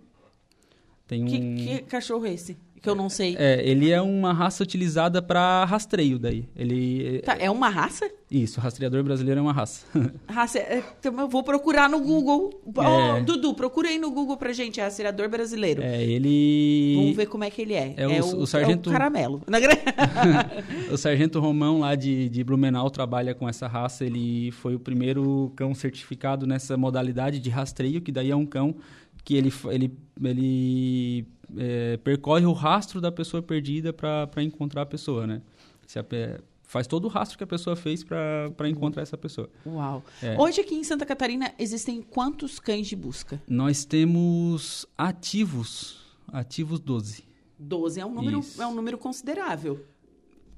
[1.07, 1.27] Tem um...
[1.27, 2.57] que, que cachorro é esse?
[2.87, 3.35] Que eu não sei.
[3.37, 6.49] É, ele é uma raça utilizada para rastreio daí.
[6.55, 8.09] Ele tá, é uma raça?
[8.31, 9.85] Isso, rastreador brasileiro é uma raça.
[10.29, 12.62] raça, é, então eu vou procurar no Google.
[12.64, 13.20] É.
[13.20, 15.83] Oh, Dudu, procura aí no Google pra gente, é rastreador brasileiro.
[15.83, 17.92] É, ele Vamos ver como é que ele é.
[17.96, 19.42] É, é o, o, sargento é o caramelo.
[20.88, 25.53] o sargento Romão lá de, de Blumenau trabalha com essa raça, ele foi o primeiro
[25.57, 28.77] cão certificado nessa modalidade de rastreio, que daí é um cão
[29.26, 31.26] que ele, ele, ele
[31.58, 35.42] é, percorre o rastro da pessoa perdida para encontrar a pessoa, né?
[35.84, 36.04] Se a,
[36.62, 39.50] faz todo o rastro que a pessoa fez para encontrar essa pessoa.
[39.66, 40.04] Uau!
[40.22, 40.40] É.
[40.40, 43.42] Hoje aqui em Santa Catarina existem quantos cães de busca?
[43.48, 47.24] Nós temos ativos, ativos 12.
[47.58, 49.84] 12 é um número, é um número considerável.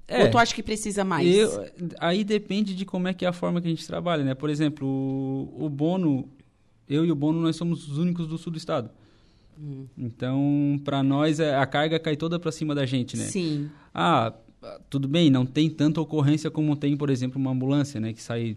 [0.06, 1.26] É, Ou tu acha que precisa mais?
[1.26, 4.34] Eu, aí depende de como é que é a forma que a gente trabalha, né?
[4.34, 6.28] Por exemplo, o, o Bono,
[6.88, 8.90] eu e o Bono, nós somos os únicos do sul do estado.
[9.60, 9.86] Hum.
[9.96, 13.24] Então, para nós, é, a carga cai toda para cima da gente, né?
[13.24, 13.70] Sim.
[13.92, 14.32] Ah,
[14.88, 18.12] tudo bem, não tem tanta ocorrência como tem, por exemplo, uma ambulância, né?
[18.12, 18.56] Que sai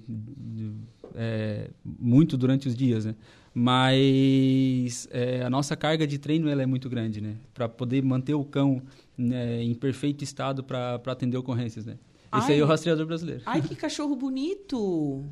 [1.15, 3.15] é, muito durante os dias, né?
[3.53, 7.35] Mas é, a nossa carga de treino ela é muito grande, né?
[7.53, 8.81] Para poder manter o cão
[9.17, 11.97] né, em perfeito estado para atender ocorrências, né?
[12.33, 13.41] Esse ai, aí é o rastreador brasileiro.
[13.45, 15.25] Ai, que cachorro bonito!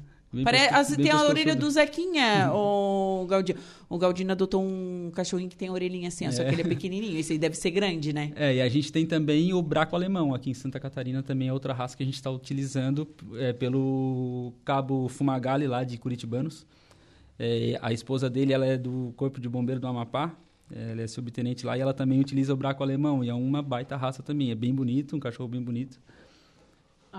[0.44, 3.60] Parece, tem a orelha do Zequinha, o Galdino.
[3.90, 6.32] O Galdino adotou um cachorrinho que tem a orelhinha assim, é.
[6.32, 7.18] só que ele é pequenininho.
[7.18, 8.32] Esse aí deve ser grande, né?
[8.36, 11.54] É, e a gente tem também o braco alemão aqui em Santa Catarina, também é
[11.54, 16.66] outra raça que a gente está utilizando é, pelo cabo Fumagalli lá de Curitibanos.
[17.40, 20.36] É, a esposa dele, ela é do Corpo de Bombeiro do Amapá,
[20.72, 23.24] ela é subtenente lá e ela também utiliza o braco alemão.
[23.24, 26.00] E é uma baita raça também, é bem bonito, um cachorro bem bonito.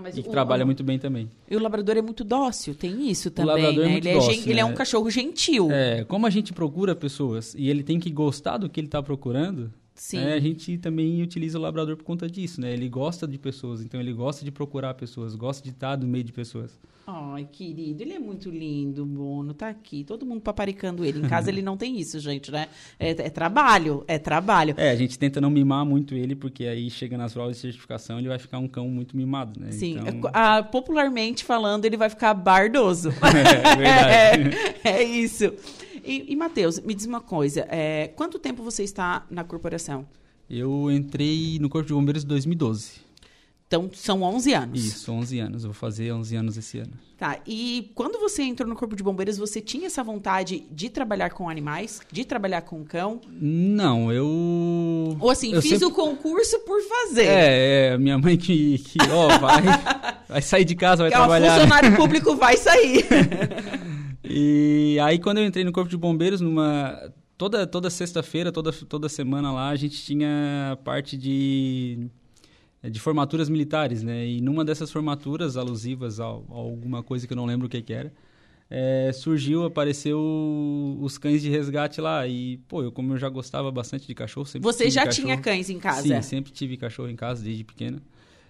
[0.04, 1.30] Ah, e que o, trabalha o, muito bem também.
[1.48, 3.88] E o labrador é muito dócil, tem isso também, o labrador é né?
[3.88, 4.42] É muito ele, dócil, é, né?
[4.46, 5.68] ele é um cachorro gentil.
[5.70, 9.02] É, como a gente procura pessoas e ele tem que gostar do que ele está
[9.02, 10.16] procurando, Sim.
[10.16, 12.72] É, a gente também utiliza o labrador por conta disso, né?
[12.72, 16.24] Ele gosta de pessoas, então ele gosta de procurar pessoas, gosta de estar no meio
[16.24, 16.80] de pessoas.
[17.06, 20.02] Ai, querido, ele é muito lindo, Bono, tá aqui.
[20.02, 21.18] Todo mundo paparicando ele.
[21.18, 22.68] Em casa ele não tem isso, gente, né?
[22.98, 24.74] É, é, trabalho, é trabalho.
[24.78, 28.18] É, a gente tenta não mimar muito ele, porque aí chega nas provas de certificação
[28.18, 29.70] ele vai ficar um cão muito mimado, né?
[29.70, 30.30] Sim, então...
[30.32, 33.10] a, popularmente falando, ele vai ficar bardoso.
[33.20, 34.56] é, verdade.
[34.82, 35.52] é, é isso.
[36.04, 40.06] E, e Matheus, me diz uma coisa: é, quanto tempo você está na corporação?
[40.48, 43.10] Eu entrei no Corpo de Bombeiros em 2012.
[43.70, 44.84] Então, são 11 anos.
[44.84, 45.62] Isso, 11 anos.
[45.62, 46.90] Eu vou fazer 11 anos esse ano.
[47.16, 47.38] Tá.
[47.46, 51.48] E quando você entrou no Corpo de Bombeiros, você tinha essa vontade de trabalhar com
[51.48, 52.00] animais?
[52.10, 53.20] De trabalhar com cão?
[53.30, 54.26] Não, eu...
[55.20, 55.86] Ou assim, eu fiz sempre...
[55.86, 57.26] o concurso por fazer.
[57.26, 59.62] É, é minha mãe que, que ó, vai,
[60.28, 61.46] vai sair de casa, vai que trabalhar.
[61.46, 63.06] O funcionário público vai sair.
[64.30, 69.08] E aí quando eu entrei no Corpo de Bombeiros, numa toda toda sexta-feira, toda toda
[69.08, 72.08] semana lá, a gente tinha parte de
[72.82, 74.26] de formaturas militares, né?
[74.26, 77.82] E numa dessas formaturas alusivas a, a alguma coisa que eu não lembro o que,
[77.82, 78.10] que era,
[78.70, 80.18] é, surgiu, apareceu
[81.00, 82.26] os cães de resgate lá.
[82.26, 85.26] E, pô, eu como eu já gostava bastante de cachorro, sempre Você já cachorro.
[85.26, 86.02] tinha cães em casa?
[86.02, 88.00] Sim, sempre tive cachorro em casa desde pequeno.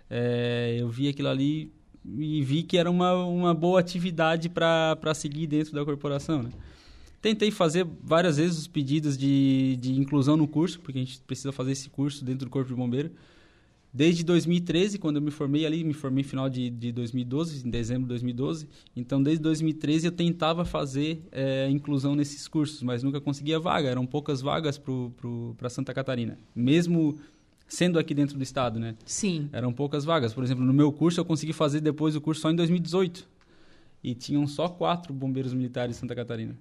[0.09, 1.73] É, eu vi aquilo ali
[2.05, 6.51] e vi que era uma, uma boa atividade para seguir dentro da corporação, né?
[7.21, 11.53] Tentei fazer várias vezes os pedidos de, de inclusão no curso, porque a gente precisa
[11.53, 13.11] fazer esse curso dentro do Corpo de Bombeiro.
[13.93, 18.05] Desde 2013, quando eu me formei ali, me formei final de, de 2012, em dezembro
[18.05, 18.69] de 2012.
[18.97, 23.89] Então, desde 2013 eu tentava fazer é, inclusão nesses cursos, mas nunca conseguia vaga.
[23.89, 24.81] Eram poucas vagas
[25.59, 26.39] para Santa Catarina.
[26.55, 27.19] Mesmo
[27.71, 28.97] sendo aqui dentro do estado, né?
[29.07, 29.49] Sim.
[29.53, 30.35] Eram poucas vagas.
[30.35, 33.27] Por exemplo, no meu curso eu consegui fazer depois o curso só em 2018.
[34.03, 36.59] E tinham só quatro bombeiros militares em Santa Catarina.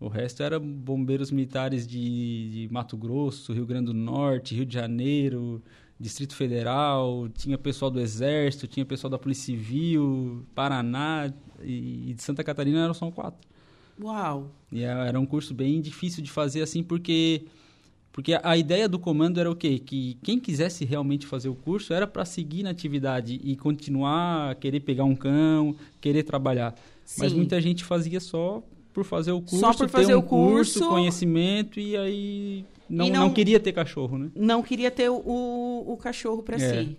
[0.00, 4.72] O resto era bombeiros militares de, de, Mato Grosso, Rio Grande do Norte, Rio de
[4.72, 5.62] Janeiro,
[5.98, 11.30] Distrito Federal, tinha pessoal do Exército, tinha pessoal da Polícia Civil, Paraná
[11.62, 13.46] e, e de Santa Catarina eram só quatro.
[14.02, 14.50] Uau!
[14.72, 17.44] E era um curso bem difícil de fazer assim, porque
[18.12, 19.78] porque a ideia do comando era o quê?
[19.78, 24.80] Que quem quisesse realmente fazer o curso era para seguir na atividade e continuar, querer
[24.80, 26.74] pegar um cão, querer trabalhar.
[27.04, 27.22] Sim.
[27.22, 30.22] Mas muita gente fazia só por fazer o curso, Só por fazer ter um o
[30.22, 33.20] curso, conhecimento e aí não, E não...
[33.26, 34.30] não- queria ter cachorro, né?
[34.34, 36.58] Não queria ter o, o, o cachorro para É.
[36.84, 36.96] si.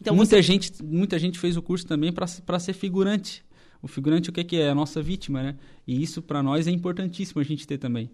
[0.00, 0.42] Então muita você...
[0.42, 3.42] gente muita gente fez o curso também para ser figurante.
[3.82, 4.62] O figurante o que que é?
[4.66, 5.56] É a nossa vítima, né?
[5.86, 8.10] E isso para nós é importantíssimo a gente ter também.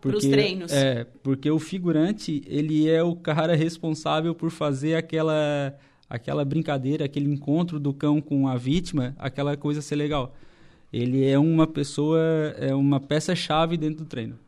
[0.00, 0.72] Pros treinos.
[0.72, 5.74] É, porque o figurante, ele é o cara responsável por fazer aquela
[6.08, 10.34] aquela brincadeira, aquele encontro do cão com a vítima, aquela coisa ser legal.
[10.92, 12.20] Ele é uma pessoa,
[12.58, 14.38] é uma peça-chave dentro do treino.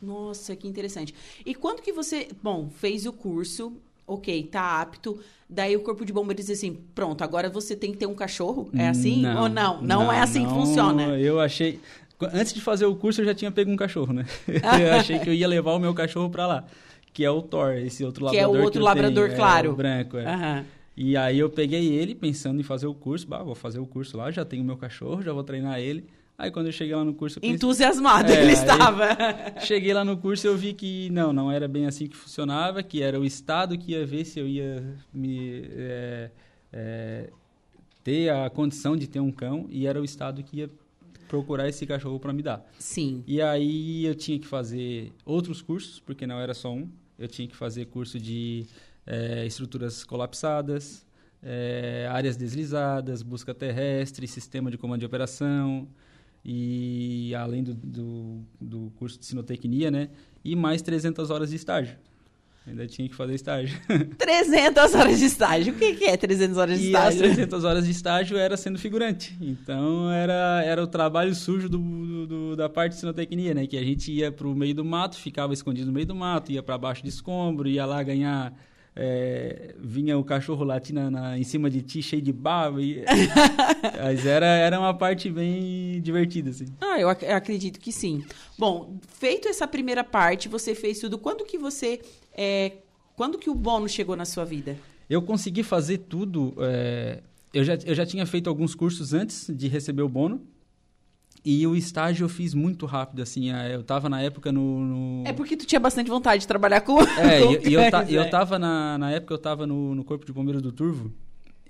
[0.00, 1.14] Nossa, que interessante.
[1.44, 3.72] E quando que você, bom, fez o curso,
[4.06, 7.98] ok, tá apto, daí o corpo de bombeiros diz assim, pronto, agora você tem que
[7.98, 8.70] ter um cachorro?
[8.74, 9.26] É assim?
[9.26, 9.80] Ou não?
[9.82, 10.66] Não, é assim que não.
[10.66, 11.18] funciona.
[11.18, 11.80] Eu achei.
[12.32, 14.24] Antes de fazer o curso, eu já tinha pego um cachorro, né?
[14.48, 16.64] eu achei que eu ia levar o meu cachorro pra lá.
[17.12, 18.64] Que é o Thor, esse outro Que é o labrador.
[18.64, 19.70] outro labrador tenho, claro.
[19.70, 20.26] É, branco, é.
[20.26, 20.64] Aham.
[20.96, 23.26] E aí eu peguei ele pensando em fazer o curso.
[23.26, 26.06] Bah, vou fazer o curso lá, já tenho o meu cachorro, já vou treinar ele.
[26.38, 29.16] Aí quando eu cheguei lá no curso, pensei, Entusiasmado É, ele estava.
[29.60, 32.82] Cheguei lá no curso e eu vi que não, não era bem assim que funcionava,
[32.82, 36.30] que era o Estado que ia ver se eu ia me é,
[36.72, 37.30] é,
[38.04, 40.70] ter a condição de ter um cão e era o Estado que ia
[41.28, 42.64] procurar esse cachorro para me dar.
[42.78, 43.22] Sim.
[43.26, 46.88] E aí eu tinha que fazer outros cursos, porque não era só um.
[47.18, 48.66] Eu tinha que fazer curso de
[49.06, 51.06] é, estruturas colapsadas,
[51.42, 55.88] é, áreas deslizadas, busca terrestre, sistema de comando de operação,
[56.44, 60.10] e além do, do, do curso de sinotecnia, né?
[60.44, 61.98] E mais 300 horas de estágio.
[62.66, 63.78] Ainda tinha que fazer estágio.
[64.18, 65.72] 300 horas de estágio.
[65.72, 67.34] O que que é 300 horas de E as estágio?
[67.34, 69.36] 300 horas de estágio era sendo figurante.
[69.40, 73.66] Então era, era o trabalho sujo do, do- da parte de sinotecnia, né?
[73.66, 76.62] Que a gente ia pro meio do mato, ficava escondido no meio do mato, ia
[76.62, 78.52] para baixo de escombro, ia lá ganhar.
[78.98, 82.80] é, vinha o cachorro latindo na, em cima de ti, cheio de baba.
[82.82, 83.04] E,
[84.02, 86.64] mas era, era uma parte bem divertida, assim.
[86.80, 88.24] Ah, eu ac- eu acredito que sim.
[88.58, 91.18] Bom, feito essa primeira parte, você fez tudo.
[91.18, 92.00] Quando que você.
[92.36, 92.72] É,
[93.16, 94.76] quando que o bônus chegou na sua vida?
[95.08, 96.54] Eu consegui fazer tudo.
[96.58, 97.22] é,
[97.54, 100.40] eu, já, eu já tinha feito alguns cursos antes de receber o bono.
[101.44, 103.52] E o estágio eu fiz muito rápido, assim.
[103.52, 104.80] é, Eu tava na época no.
[104.80, 106.98] no- É porque tu tinha bastante vontade de trabalhar com.
[107.16, 110.02] É, com e, e eu, ta- eu tava na, na época eu tava no, no
[110.04, 111.12] Corpo de Bombeiros do Turvo.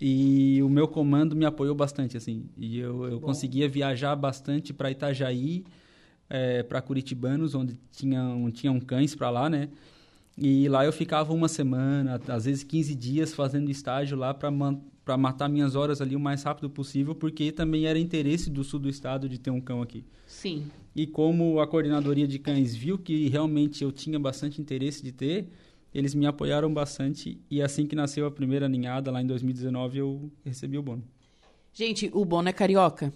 [0.01, 2.47] E o meu comando me apoiou bastante, assim.
[2.57, 5.65] E eu, eu conseguia viajar bastante para Itajaí,
[6.29, 9.69] é, para Curitibanos, onde tinham, tinham cães para lá, né?
[10.37, 14.51] E lá eu ficava uma semana, às vezes 15 dias fazendo estágio lá para
[15.07, 18.81] para matar minhas horas ali o mais rápido possível, porque também era interesse do sul
[18.81, 20.05] do estado de ter um cão aqui.
[20.27, 20.67] Sim.
[20.97, 25.49] E como a coordenadoria de cães viu que realmente eu tinha bastante interesse de ter,
[25.95, 30.31] eles me apoiaram bastante e assim que nasceu a primeira ninhada, lá em 2019, eu
[30.45, 31.05] recebi o bônus.
[31.73, 33.13] Gente, o Bono é carioca.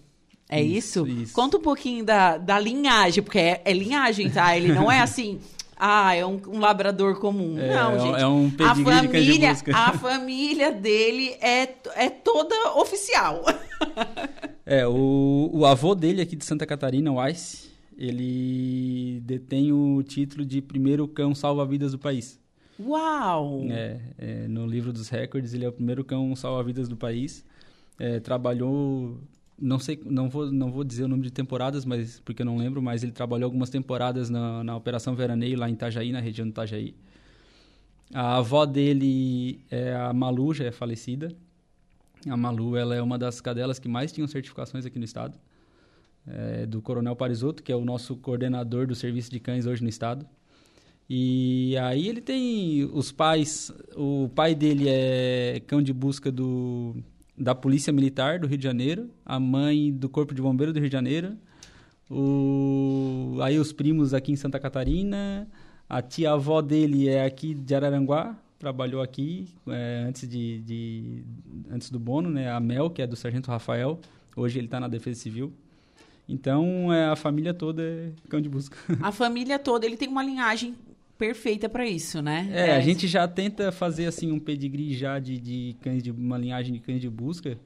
[0.49, 1.07] É isso?
[1.07, 1.33] Isso, isso.
[1.33, 4.57] Conta um pouquinho da, da linhagem, porque é, é linhagem, tá?
[4.57, 5.41] Ele não é assim,
[5.83, 7.59] ah, é um, um labrador comum.
[7.59, 8.21] É, não, é gente.
[8.21, 13.43] é um a família, a família dele é, é toda oficial.
[14.67, 20.45] É, o, o avô dele aqui de Santa Catarina, o Ice, ele detém o título
[20.45, 22.39] de primeiro cão salva-vidas do país.
[22.79, 23.65] Uau!
[23.71, 27.45] É, é, no livro dos recordes, ele é o primeiro cão salva-vidas do país.
[27.99, 29.19] É, trabalhou,
[29.61, 32.57] não sei, não vou, não vou dizer o número de temporadas, mas porque eu não
[32.57, 36.47] lembro, mas ele trabalhou algumas temporadas na, na Operação Veraneio lá em Itajaí, na região
[36.47, 36.95] de Itajaí.
[38.13, 41.33] A avó dele é a Malu, já é falecida.
[42.29, 45.39] A Malu ela é uma das cadelas que mais tinham certificações aqui no estado.
[46.27, 49.89] É, do Coronel Parisotto, que é o nosso coordenador do serviço de cães hoje no
[49.89, 50.27] estado.
[51.09, 56.95] E aí ele tem os pais, o pai dele é cão de busca do,
[57.41, 60.91] da Polícia Militar do Rio de Janeiro, a mãe do Corpo de Bombeiro do Rio
[60.91, 61.39] de Janeiro,
[62.11, 65.49] o, aí os primos aqui em Santa Catarina,
[65.89, 71.25] a tia-avó dele é aqui de Araranguá, trabalhou aqui é, antes, de, de,
[71.71, 72.51] antes do Bono, né?
[72.51, 73.99] A Mel, que é do Sargento Rafael,
[74.37, 75.51] hoje ele está na Defesa Civil.
[76.29, 78.77] Então, é, a família toda é cão de busca.
[79.03, 80.75] A família toda, ele tem uma linhagem
[81.21, 82.49] perfeita para isso, né?
[82.51, 86.11] É, é, a gente já tenta fazer assim um pedigree já de, de cães de
[86.11, 87.59] uma linhagem de cães de busca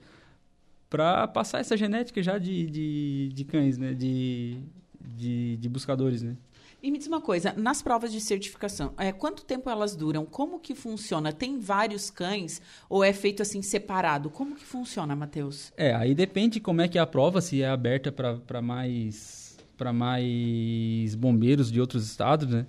[0.90, 3.94] para passar essa genética já de, de, de cães, né?
[3.94, 4.58] De,
[5.00, 6.36] de, de buscadores, né?
[6.82, 10.26] E me diz uma coisa, nas provas de certificação, é, quanto tempo elas duram?
[10.26, 11.32] Como que funciona?
[11.32, 14.30] Tem vários cães ou é feito assim separado?
[14.30, 15.72] Como que funciona, Matheus?
[15.76, 19.44] É, aí depende como é que é a prova, se é aberta para mais
[19.76, 22.66] para mais bombeiros de outros estados, né?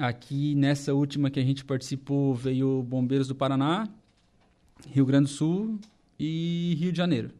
[0.00, 3.86] Aqui nessa última que a gente participou veio bombeiros do Paraná,
[4.88, 5.78] Rio Grande do Sul
[6.18, 7.30] e Rio de Janeiro.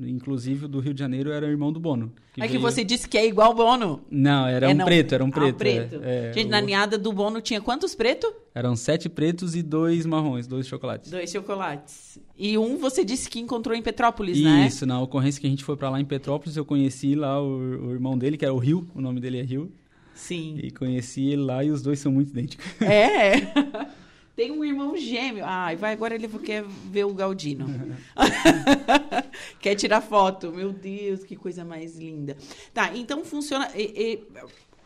[0.00, 2.12] Inclusive, o do Rio de Janeiro era irmão do Bono.
[2.32, 2.58] Que é veio...
[2.58, 4.02] que você disse que é igual Bono.
[4.10, 4.84] Não, era é, um não.
[4.84, 5.54] preto, era um preto.
[5.54, 6.00] Ah, preto.
[6.02, 6.50] É, é, Gente, o...
[6.50, 8.30] na ninhada do Bono tinha quantos pretos?
[8.54, 11.10] Eram sete pretos e dois marrons, dois chocolates.
[11.10, 12.18] Dois chocolates.
[12.36, 14.66] E um você disse que encontrou em Petrópolis, Isso, né?
[14.66, 17.88] Isso, na ocorrência que a gente foi para lá em Petrópolis, eu conheci lá o,
[17.88, 19.72] o, irmão dele, que era o Rio, o nome dele é Rio.
[20.16, 20.58] Sim.
[20.62, 22.66] E conheci ele lá e os dois são muito idênticos.
[22.80, 23.52] É?
[24.36, 25.44] Tem um irmão gêmeo.
[25.46, 27.66] Ai, vai agora ele quer ver o Galdino.
[29.60, 30.52] quer tirar foto.
[30.52, 32.36] Meu Deus, que coisa mais linda.
[32.74, 33.70] Tá, então funciona.
[33.74, 34.22] E, e,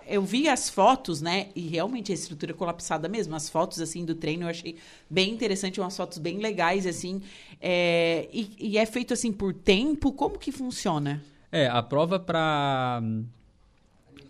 [0.06, 1.48] eu vi as fotos, né?
[1.54, 3.34] E realmente a estrutura é colapsada mesmo.
[3.34, 4.76] As fotos, assim, do treino eu achei
[5.08, 7.20] bem interessante, umas fotos bem legais, assim.
[7.60, 10.12] É, e, e é feito, assim, por tempo?
[10.12, 11.20] Como que funciona?
[11.50, 13.02] É, a prova para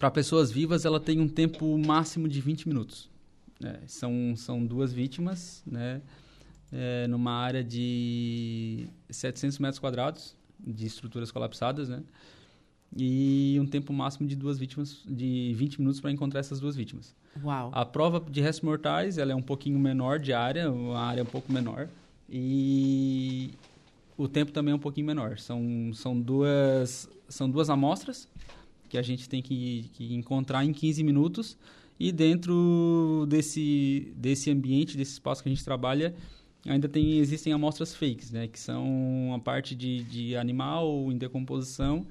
[0.00, 3.10] para pessoas vivas, ela tem um tempo máximo de 20 minutos.
[3.62, 6.00] É, são, são duas vítimas, né?
[6.72, 12.02] É, numa área de 700 metros quadrados de estruturas colapsadas, né?
[12.96, 17.14] E um tempo máximo de duas vítimas, de 20 minutos para encontrar essas duas vítimas.
[17.44, 17.70] Uau.
[17.74, 21.26] A prova de restos mortais, ela é um pouquinho menor de área, uma área um
[21.26, 21.90] pouco menor.
[22.26, 23.50] E
[24.16, 25.38] o tempo também é um pouquinho menor.
[25.38, 28.26] São, são, duas, são duas amostras
[28.90, 31.56] que a gente tem que, que encontrar em 15 minutos
[31.98, 36.12] e dentro desse, desse ambiente, desse espaço que a gente trabalha,
[36.66, 38.48] ainda tem, existem amostras fakes, né?
[38.48, 42.04] Que são a parte de, de animal em decomposição,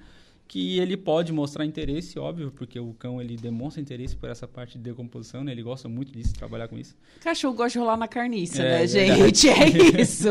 [0.47, 4.77] que ele pode mostrar interesse, óbvio, porque o cão ele demonstra interesse por essa parte
[4.77, 5.51] de decomposição, né?
[5.51, 6.95] Ele gosta muito disso, trabalhar com isso.
[7.21, 9.49] Cachorro gosta de rolar na carniça, é, né, gente?
[9.49, 9.67] É
[10.01, 10.29] isso.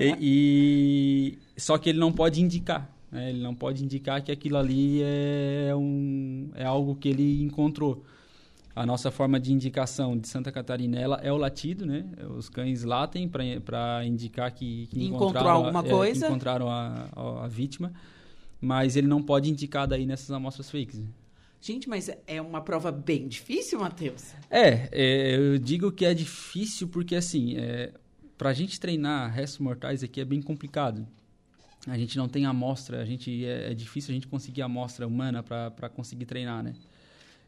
[0.00, 3.28] e, e, só que ele não pode indicar, né?
[3.28, 8.02] Ele não pode indicar que aquilo ali é um é algo que ele encontrou.
[8.74, 12.06] A nossa forma de indicação de Santa Catarina ela é o latido, né?
[12.38, 17.44] Os cães latem para indicar que, que encontrou alguma a, coisa, é, encontraram a, a,
[17.44, 17.92] a, vítima,
[18.58, 20.98] mas ele não pode indicar daí nessas amostras fakes.
[20.98, 21.06] Né?
[21.60, 24.32] Gente, mas é uma prova bem difícil, Matheus.
[24.50, 27.92] É, é, eu digo que é difícil porque assim, é,
[28.38, 31.06] para a gente treinar restos mortais aqui é bem complicado.
[31.86, 35.42] A gente não tem amostra, a gente é, é difícil a gente conseguir amostra humana
[35.42, 36.74] para conseguir treinar, né?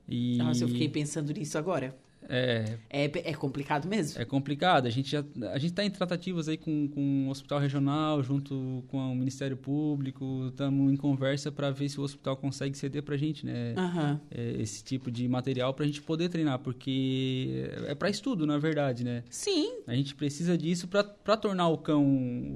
[0.09, 0.37] E...
[0.37, 1.97] Nossa, eu fiquei pensando nisso agora.
[2.29, 4.21] É, é, é complicado mesmo?
[4.21, 4.87] É complicado.
[4.87, 8.85] A gente já, a gente está em tratativas aí com, com o hospital regional, junto
[8.89, 10.47] com o Ministério Público.
[10.49, 13.75] Estamos em conversa para ver se o hospital consegue ceder para a gente, né?
[13.77, 14.21] Uhum.
[14.31, 18.59] É, esse tipo de material para a gente poder treinar, porque é para estudo, na
[18.59, 19.25] verdade, né?
[19.29, 19.81] Sim.
[19.87, 22.05] A gente precisa disso para tornar o cão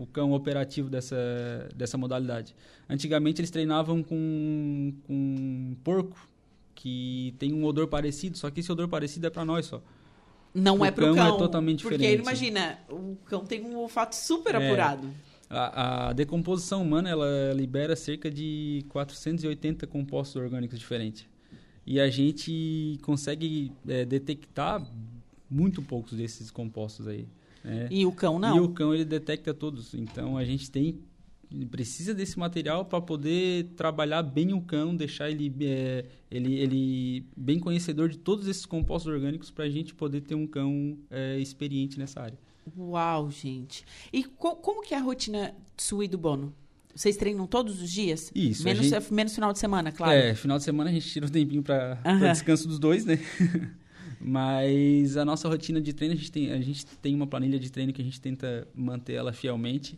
[0.00, 1.16] o cão operativo dessa,
[1.74, 2.54] dessa modalidade.
[2.88, 6.28] Antigamente eles treinavam com, com porco
[6.78, 9.82] que tem um odor parecido, só que esse odor parecido é para nós só.
[10.54, 11.14] Não o é pro cão.
[11.16, 11.34] cão.
[11.34, 12.22] é totalmente porque diferente.
[12.22, 15.10] Porque imagina, o cão tem um olfato super é, apurado.
[15.50, 21.26] A, a, decomposição humana, ela libera cerca de 480 compostos orgânicos diferentes.
[21.84, 24.86] E a gente consegue é, detectar
[25.50, 27.26] muito poucos desses compostos aí.
[27.64, 27.88] Né?
[27.90, 28.56] E o cão não?
[28.56, 29.94] E o cão, ele detecta todos.
[29.94, 31.00] Então, a gente tem
[31.70, 37.58] precisa desse material para poder trabalhar bem o cão, deixar ele, é, ele, ele bem
[37.58, 41.98] conhecedor de todos esses compostos orgânicos para a gente poder ter um cão é, experiente
[41.98, 42.38] nessa área.
[42.76, 43.84] Uau, gente!
[44.12, 46.52] E co como que é a rotina sua e do Bono?
[46.94, 48.30] Vocês treinam todos os dias?
[48.34, 48.64] Isso.
[48.64, 49.14] Menos, gente...
[49.14, 50.12] menos final de semana, claro.
[50.12, 52.32] É, final de semana a gente tira um tempinho para uh -huh.
[52.32, 53.18] descanso dos dois, né?
[54.20, 57.70] Mas a nossa rotina de treino, a gente, tem, a gente tem uma planilha de
[57.70, 59.96] treino que a gente tenta manter ela fielmente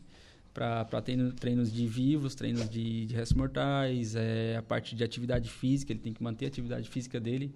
[0.60, 5.48] para treino, treinos de vivos, treinos de, de restos mortais, é, a parte de atividade
[5.48, 7.54] física, ele tem que manter a atividade física dele,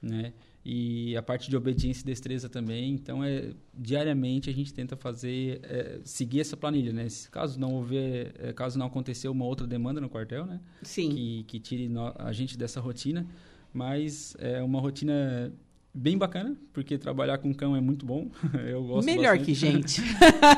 [0.00, 0.32] né?
[0.64, 2.92] E a parte de obediência e destreza também.
[2.92, 7.06] Então, é, diariamente a gente tenta fazer, é, seguir essa planilha, né?
[7.30, 10.58] Caso não houver, é, caso não acontecer uma outra demanda no quartel, né?
[10.82, 11.10] Sim.
[11.10, 13.26] Que, que tire no, a gente dessa rotina.
[13.72, 15.52] Mas é uma rotina
[15.96, 18.30] bem bacana, porque trabalhar com cão é muito bom.
[18.68, 19.44] Eu gosto Melhor bastante.
[19.46, 20.02] que gente.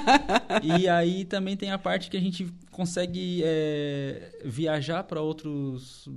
[0.64, 6.09] e aí também tem a parte que a gente consegue é, viajar para outros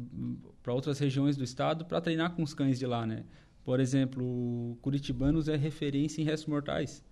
[0.64, 3.24] para outras regiões do estado para treinar com os cães de lá, né?
[3.64, 7.04] Por exemplo, Curitibanos é referência em restos mortais.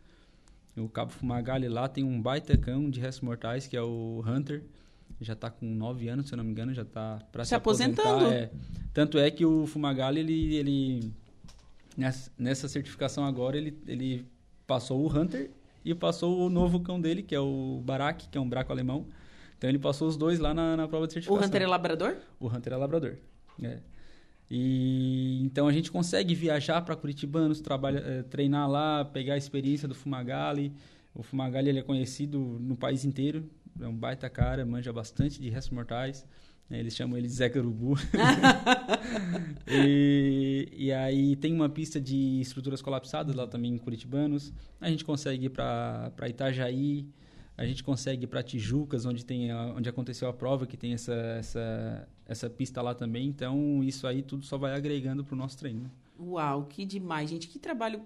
[0.75, 4.63] O Cabo Fumagalli lá tem um baita cão de restos mortais, que é o Hunter.
[5.21, 7.55] Já está com 9 anos, se eu não me engano, já está para se, Se
[7.55, 8.25] aposentando.
[8.25, 8.33] aposentar.
[8.33, 8.51] É.
[8.93, 11.13] Tanto é que o Fumagalli, ele, ele
[12.37, 14.25] nessa, certificação agora, ele, ele
[14.65, 15.51] passou o Hunter
[15.83, 19.05] e passou o novo cão dele, que é o Barak, que é um braco alemão.
[19.57, 21.47] Então ele passou os dois lá na, na prova de O certificação.
[21.47, 22.17] Hunter é labrador?
[22.39, 23.17] O Hunter é labrador.
[23.61, 23.79] É.
[24.49, 29.87] E então a gente consegue viajar para Curitibanos, trabalha, eh, treinar lá, pegar a experiência
[29.87, 30.73] do Fumagalli.
[31.13, 33.47] O Fumagalli ele é conhecido no país inteiro,
[33.79, 36.25] é um baita cara, manja bastante de restos mortais.
[36.69, 36.79] Né?
[36.79, 37.95] Eles chamam ele de Zé Carubu.
[39.67, 44.53] e, e aí tem uma pista de estruturas colapsadas lá também em Curitibanos.
[44.79, 47.05] A gente consegue ir para Itajaí,
[47.57, 50.93] a gente consegue ir para Tijucas, onde, tem a- onde aconteceu a prova, que tem
[50.93, 53.27] essa, essa, essa pista lá também.
[53.27, 55.89] Então, isso aí tudo só vai agregando para o nosso treino.
[56.19, 57.47] Uau, que demais, gente.
[57.47, 58.01] Que trabalho,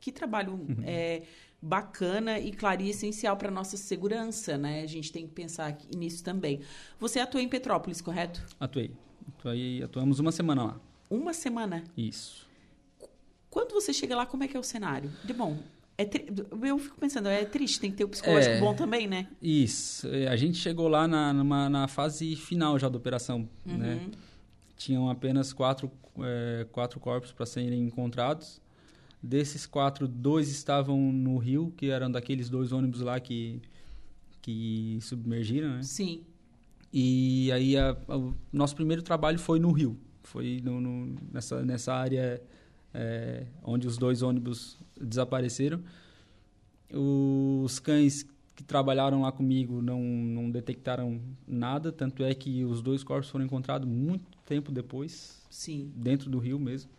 [0.00, 0.76] que trabalho Uhum.
[0.84, 1.22] é,
[1.60, 4.82] bacana e claro essencial para nossa segurança, né?
[4.82, 6.60] A gente tem que pensar nisso também.
[7.00, 8.44] Você atua em Petrópolis, correto?
[8.60, 8.92] Atuei.
[9.36, 9.82] Atuei.
[9.82, 10.80] Atuamos uma semana lá.
[11.10, 11.82] Uma semana.
[11.96, 12.46] Isso.
[13.50, 15.10] Quando você chega lá, como é que é o cenário?
[15.24, 15.58] De bom,
[15.96, 16.26] é tri-
[16.62, 18.60] eu fico pensando, é triste, tem que ter o psicológico É.
[18.60, 19.26] bom também, né?
[19.42, 20.06] Isso.
[20.08, 23.48] É, A gente chegou lá na, numa- na fase final já da operação.
[23.64, 23.94] Né?
[23.94, 24.10] Uhum.
[24.76, 25.90] Tinham apenas quatro,
[26.20, 28.60] é, quatro corpos para serem encontrados.
[29.22, 33.60] Desses quatro, dois estavam no rio, que eram daqueles dois ônibus lá que,
[34.40, 35.82] que submergiram, né?
[35.82, 36.22] Sim.
[36.92, 41.62] E aí a- a- o nosso primeiro trabalho foi no Rio, foi no, no- nessa,
[41.64, 42.40] nessa área
[42.94, 45.82] é, onde os dois ônibus desapareceram.
[46.90, 48.24] Os cães
[48.56, 53.44] que trabalharam lá comigo não, não detectaram nada, tanto é que os dois corpos foram
[53.44, 55.92] encontrados muito tempo depois, Sim.
[55.94, 56.90] dentro do rio mesmo.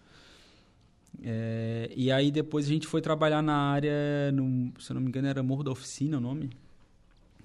[1.22, 5.10] É, e aí depois a gente foi trabalhar na área, no, se eu não me
[5.10, 6.49] engano era Morro da Oficina o nome.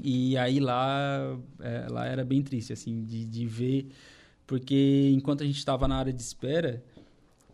[0.02, 3.88] E aí lá, é, lá era bem triste, assim, de, de ver,
[4.46, 6.82] porque enquanto a gente estava na área de espera,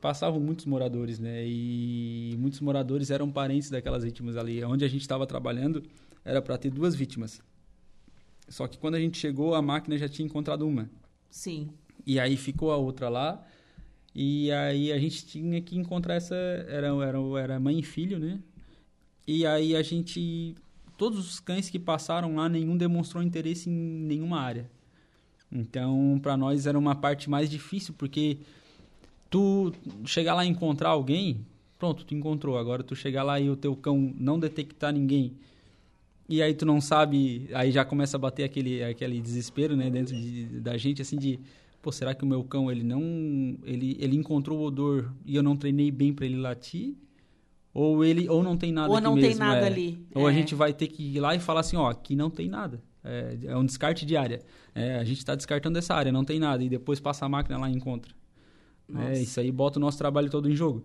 [0.01, 1.45] passavam muitos moradores, né?
[1.47, 4.65] E muitos moradores eram parentes daquelas vítimas ali.
[4.65, 5.83] Onde a gente estava trabalhando
[6.25, 7.43] era para ter duas vítimas.
[8.49, 10.91] Só que quando a gente chegou, a máquina já tinha encontrado uma.
[11.31, 11.71] Sim.
[12.07, 13.47] E aí ficou a outra lá.
[14.15, 16.35] E aí a gente tinha que encontrar essa.
[16.35, 18.41] Era, era, era mãe e filho, né?
[19.27, 20.55] E aí a gente.
[20.99, 24.71] Todos os cães que passaram lá, nenhum demonstrou interesse em nenhuma área.
[25.51, 28.39] Então, para nós era uma parte mais difícil, porque
[29.31, 29.73] tu
[30.05, 31.47] chegar lá e encontrar alguém,
[31.79, 32.59] pronto, tu encontrou.
[32.59, 35.33] Agora tu chegar lá e o teu cão não detectar ninguém.
[36.29, 40.15] E aí tu não sabe, aí já começa a bater aquele, aquele desespero, né, dentro
[40.15, 41.41] de, da gente, assim, de,
[41.81, 43.01] pô, será que o meu cão, ele não,
[43.65, 46.95] ele, ele encontrou o odor e eu não treinei bem para ele latir?
[47.73, 49.67] Ou ele, ou não tem nada Ou não tem mesmo, nada é.
[49.67, 50.35] ali, Ou a é.
[50.35, 52.83] gente vai ter que ir lá e falar assim, ó, aqui não tem nada.
[53.03, 54.41] É, é um descarte de área.
[54.75, 56.63] É, a gente está descartando essa área, não tem nada.
[56.63, 58.13] E depois passa a máquina lá e encontra.
[58.95, 60.85] É, isso aí bota o nosso trabalho todo em jogo.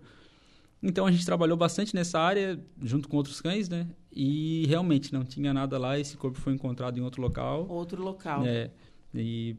[0.82, 3.88] Então a gente trabalhou bastante nessa área, junto com outros cães, né?
[4.12, 7.66] E realmente não tinha nada lá, esse corpo foi encontrado em outro local.
[7.68, 8.46] Outro local.
[8.46, 8.70] É,
[9.14, 9.56] e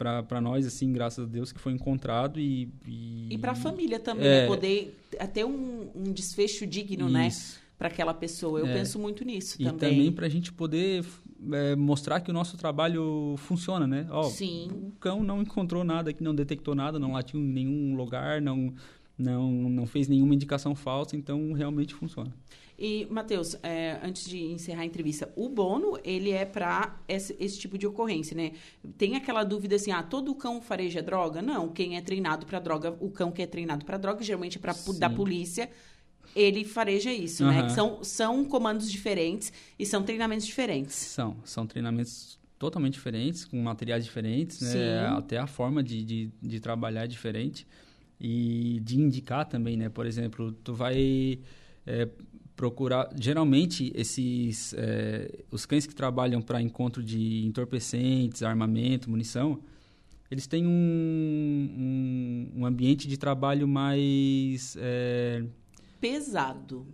[0.00, 2.68] para nós, assim, graças a Deus que foi encontrado e...
[2.86, 4.40] E, E para a família também, É.
[4.42, 4.46] né?
[4.46, 7.28] Poder até um, um desfecho digno, né?
[7.28, 7.60] Isso.
[7.78, 8.60] Para aquela pessoa.
[8.60, 8.74] Eu É.
[8.74, 9.78] penso muito nisso E também.
[9.90, 11.04] também para a gente poder
[11.52, 14.06] é, mostrar que o nosso trabalho funciona, né?
[14.10, 14.68] Ó, Sim.
[14.72, 18.72] O cão não encontrou nada aqui, não detectou nada, não latiu em nenhum lugar, não,
[19.20, 22.32] não, não fez nenhuma indicação falsa, então realmente funciona.
[22.78, 27.58] E, Matheus, é, antes de encerrar a entrevista, o bono, ele é para esse, esse
[27.58, 28.52] tipo de ocorrência, né?
[28.96, 31.42] Tem aquela dúvida assim, ah, todo cão fareja droga?
[31.42, 34.60] Não, quem é treinado para droga, o cão que é treinado para droga, geralmente é
[34.60, 34.98] pra, Sim.
[34.98, 35.70] da polícia,
[36.34, 37.58] ele fareja isso, né?
[37.58, 37.66] Aham.
[37.66, 40.94] Que são, são comandos diferentes e são treinamentos diferentes.
[40.94, 44.70] São, são treinamentos totalmente diferentes, com materiais diferentes, né?
[44.72, 45.16] Sim.
[45.18, 47.66] Até a forma de, de, de trabalhar é diferente.
[48.20, 49.88] E de indicar também, né?
[49.88, 51.38] Por exemplo, tu vai
[51.86, 52.08] é,
[52.54, 59.60] procurar geralmente esses é, os cães que trabalham para encontro de entorpecentes, armamento, munição,
[60.30, 60.70] eles têm um,
[62.54, 65.42] um, um ambiente de trabalho mais é,
[65.98, 66.86] pesado.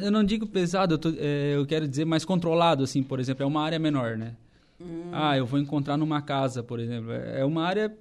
[0.00, 3.42] Eu não digo pesado, eu, tô, é, eu, quero dizer mais controlado, assim, por exemplo,
[3.42, 4.36] é uma área menor, né?
[4.80, 5.10] Hum.
[5.12, 7.94] Ah, eu vou encontrar numa casa, por exemplo, é uma área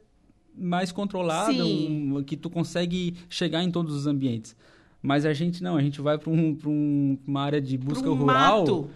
[0.59, 4.55] mais controlada, um, que tu consegue chegar em todos os ambientes.
[5.01, 8.15] Mas a gente não, a gente vai para um, um, uma área de busca um
[8.15, 8.59] rural.
[8.59, 8.89] Mato.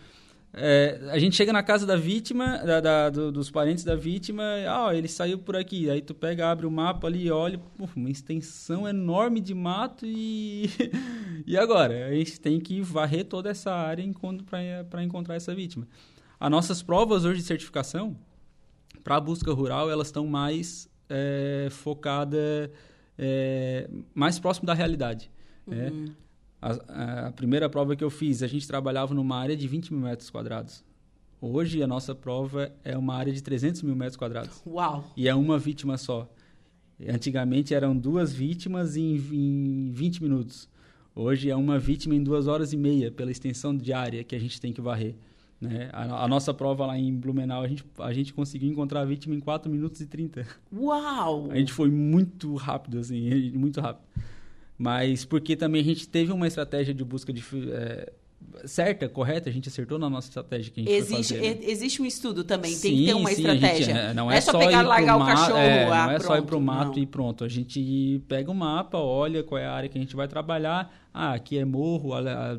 [0.56, 4.44] É, a gente chega na casa da vítima, da, da, do, dos parentes da vítima,
[4.70, 5.90] ah, ele saiu por aqui.
[5.90, 10.70] Aí tu pega, abre o mapa ali, olha, pô, uma extensão enorme de mato e.
[11.48, 12.06] e agora?
[12.08, 14.06] A gente tem que varrer toda essa área
[14.90, 15.88] para encontrar essa vítima.
[16.40, 18.16] As nossas provas hoje de certificação,
[19.04, 22.72] para a busca rural, elas estão mais é, focadas,
[23.18, 25.30] é, mais próximo da realidade.
[25.68, 25.90] Né?
[25.90, 26.06] Uhum.
[26.60, 30.02] A, a, primeira prova que eu fiz, a gente trabalhava numa área de 20 mil
[30.02, 30.84] metros quadrados.
[31.40, 34.64] Hoje, a nossa prova é uma área de 300 mil metros quadrados.
[34.66, 35.12] Uau!
[35.16, 36.28] E é uma vítima só.
[37.08, 40.70] Antigamente, eram duas vítimas em, em 20 minutos.
[41.14, 44.40] Hoje, é uma vítima em duas horas e meia, pela extensão de área que a
[44.40, 45.16] gente tem que varrer.
[45.64, 45.90] Né?
[45.92, 49.34] A, a, nossa prova lá em Blumenau, a gente, a gente conseguiu encontrar a vítima
[49.34, 50.46] em 4 minutos e 30.
[50.72, 51.50] Uau!
[51.50, 54.04] A gente foi muito rápido, assim, muito rápido
[54.78, 58.12] mas porque também a gente teve uma estratégia de busca de é,
[58.66, 61.60] certa, correta, a gente acertou na nossa estratégia que a gente existe, fazer, né?
[61.62, 63.86] Existe um estudo também, sim, tem que ter uma sim, estratégia.
[63.86, 65.58] Gente, é, não é, é só, só pegar largar o cachorro.
[65.58, 67.04] É, ah, não é pronto, só ir para o mato não.
[67.04, 67.44] e pronto.
[67.44, 70.94] A gente pega o mapa, olha qual é a área que a gente vai trabalhar.
[71.14, 72.58] Ah, aqui é morro, a, a,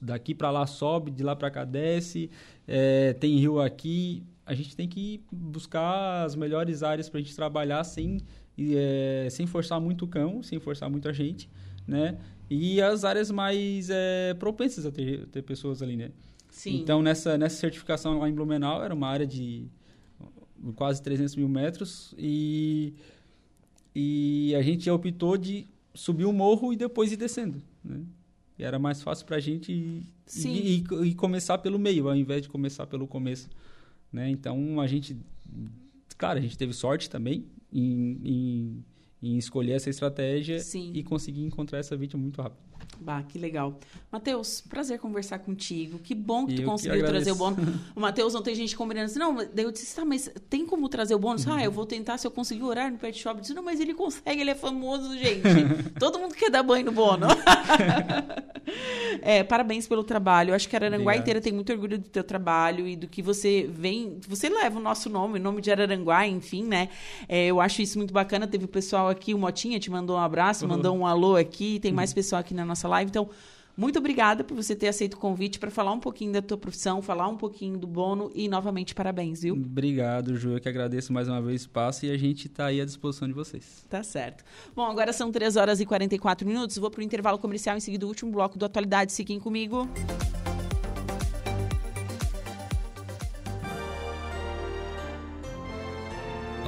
[0.00, 2.30] daqui para lá sobe, de lá para cá desce,
[2.66, 4.22] é, tem rio aqui.
[4.44, 8.18] A gente tem que buscar as melhores áreas para a gente trabalhar sem
[8.56, 11.48] e, é, sem forçar muito o cão, sem forçar muito a gente,
[11.86, 12.18] né?
[12.50, 16.10] E as áreas mais é, propensas a ter, ter pessoas ali, né?
[16.50, 16.76] Sim.
[16.76, 19.68] Então, nessa, nessa certificação lá em Blumenau, era uma área de
[20.74, 22.92] quase 300 mil metros e,
[23.94, 28.00] e a gente optou de subir o morro e depois ir descendo, né?
[28.60, 32.48] E era mais fácil para a gente ir, ir, começar pelo meio, ao invés de
[32.50, 33.48] começar pelo começo,
[34.12, 34.28] né?
[34.28, 35.16] Então, a gente...
[36.18, 38.84] Claro, a gente teve sorte também, em, em,
[39.22, 40.92] em escolher essa estratégia Sim.
[40.92, 42.60] e conseguir encontrar essa vítima muito rápido.
[43.00, 43.78] Bah, que legal.
[44.12, 45.98] Matheus, prazer conversar contigo.
[45.98, 47.60] Que bom que tu conseguiu que trazer o bônus.
[47.94, 50.88] O Matheus não tem gente combinando assim, não, daí eu disse, tá, mas tem como
[50.88, 51.44] trazer o bônus?
[51.46, 51.54] Uhum.
[51.54, 53.36] Ah, eu vou tentar se eu conseguir orar no pet shop.
[53.36, 55.42] Eu disse, não, mas ele consegue, ele é famoso, gente.
[55.98, 57.26] Todo mundo quer dar banho no bono.
[59.22, 60.50] é, parabéns pelo trabalho.
[60.50, 61.22] Eu acho que a Araranguá Obrigado.
[61.22, 64.18] inteira tem muito orgulho do teu trabalho e do que você vem.
[64.28, 66.88] Você leva o nosso nome, o nome de Araranguá, enfim, né?
[67.28, 68.46] É, eu acho isso muito bacana.
[68.46, 70.72] Teve o pessoal aqui, o Motinha te mandou um abraço, uhum.
[70.72, 71.78] mandou um alô aqui.
[71.80, 72.14] Tem mais uhum.
[72.14, 73.10] pessoal aqui na nossa live.
[73.10, 73.28] Então,
[73.76, 77.00] muito obrigada por você ter aceito o convite para falar um pouquinho da tua profissão,
[77.00, 79.54] falar um pouquinho do Bono e novamente parabéns, viu?
[79.54, 80.50] Obrigado, Ju.
[80.50, 83.26] Eu que agradeço mais uma vez o espaço e a gente está aí à disposição
[83.26, 83.86] de vocês.
[83.88, 84.44] Tá certo.
[84.74, 86.76] Bom, agora são 3 horas e 44 minutos.
[86.76, 89.14] Vou para o intervalo comercial em seguida o último bloco do Atualidade.
[89.14, 89.88] Fiquem comigo.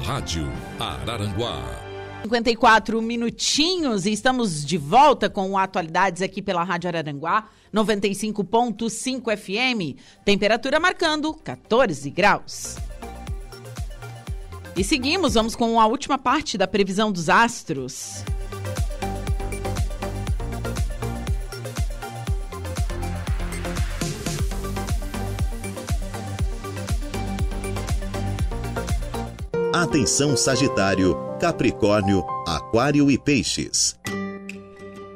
[0.01, 0.47] Rádio
[0.79, 1.82] Araranguá.
[2.23, 9.99] 54 minutinhos e estamos de volta com atualidades aqui pela Rádio Araranguá, 95.5 FM.
[10.23, 12.77] Temperatura marcando 14 graus.
[14.75, 18.23] E seguimos, vamos com a última parte da previsão dos astros.
[29.75, 33.99] Atenção Sagitário, Capricórnio, Aquário e Peixes.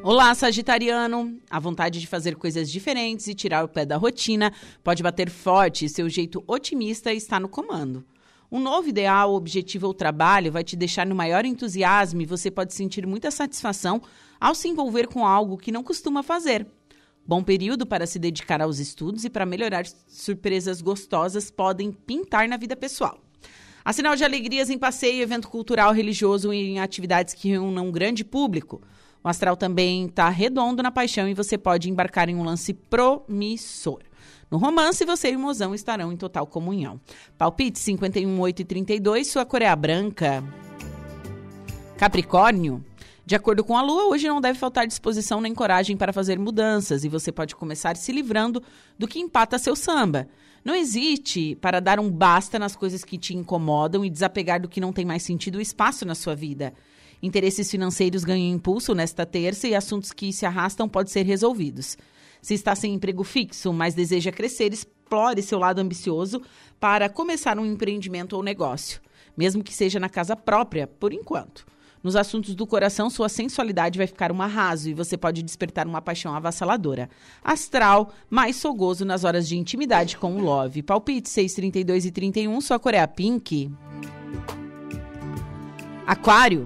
[0.02, 1.38] Olá, Sagitariano!
[1.48, 4.52] A vontade de fazer coisas diferentes e tirar o pé da rotina
[4.84, 8.04] pode bater forte e seu jeito otimista está no comando.
[8.52, 12.74] Um novo ideal, objetivo ou trabalho vai te deixar no maior entusiasmo e você pode
[12.74, 14.02] sentir muita satisfação
[14.42, 16.66] ao se envolver com algo que não costuma fazer.
[17.24, 22.58] Bom período para se dedicar aos estudos e para melhorar surpresas gostosas podem pintar na
[22.58, 23.27] vida pessoal.
[23.88, 27.92] A sinal de alegrias em passeio, evento cultural, religioso e em atividades que reúnam um
[27.92, 28.82] grande público.
[29.24, 34.02] O astral também está redondo na paixão e você pode embarcar em um lance promissor.
[34.52, 37.00] No romance, você e o mozão estarão em total comunhão.
[37.38, 40.44] Palpite 51, 8 e 32, sua cor é branca.
[41.96, 42.84] Capricórnio.
[43.26, 47.06] De acordo com a Lua, hoje não deve faltar disposição nem coragem para fazer mudanças
[47.06, 48.62] e você pode começar se livrando
[49.00, 50.28] do que empata seu samba.
[50.68, 54.82] Não existe para dar um basta nas coisas que te incomodam e desapegar do que
[54.82, 56.74] não tem mais sentido o espaço na sua vida.
[57.24, 61.98] Interesses financeiros ganham impulso nesta terça e assuntos que se arrastam podem ser resolvidos.
[62.42, 66.42] Se está sem emprego fixo, mas deseja crescer, explore seu lado ambicioso
[66.82, 69.00] para começar um empreendimento ou negócio,
[69.38, 71.66] mesmo que seja na casa própria, por enquanto.
[72.04, 76.02] Nos assuntos do coração, sua sensualidade vai ficar um arraso e você pode despertar uma
[76.02, 77.10] paixão avassaladora.
[77.44, 80.84] Astral, mais sogoso nas horas de intimidade com o Love.
[80.84, 83.72] Palpite 6, 32 e 31, sua cor é a pink.
[86.06, 86.66] Aquário.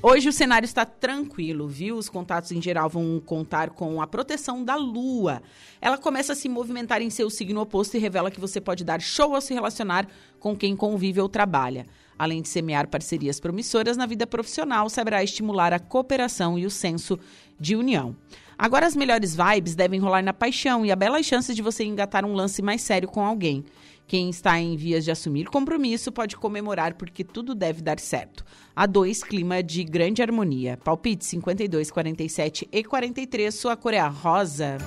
[0.00, 1.96] Hoje o cenário está tranquilo, viu?
[1.96, 5.42] Os contatos em geral vão contar com a proteção da lua.
[5.80, 9.00] Ela começa a se movimentar em seu signo oposto e revela que você pode dar
[9.00, 10.06] show ao se relacionar
[10.38, 11.84] com quem convive ou trabalha.
[12.16, 17.18] Além de semear parcerias promissoras na vida profissional, saberá estimular a cooperação e o senso
[17.58, 18.14] de união.
[18.56, 22.24] Agora as melhores vibes devem rolar na paixão e há belas chances de você engatar
[22.24, 23.64] um lance mais sério com alguém.
[24.08, 28.42] Quem está em vias de assumir compromisso pode comemorar porque tudo deve dar certo.
[28.74, 30.78] A dois, clima de grande harmonia.
[30.82, 34.78] Palpite 52, 47 e 43, sua cor é a rosa.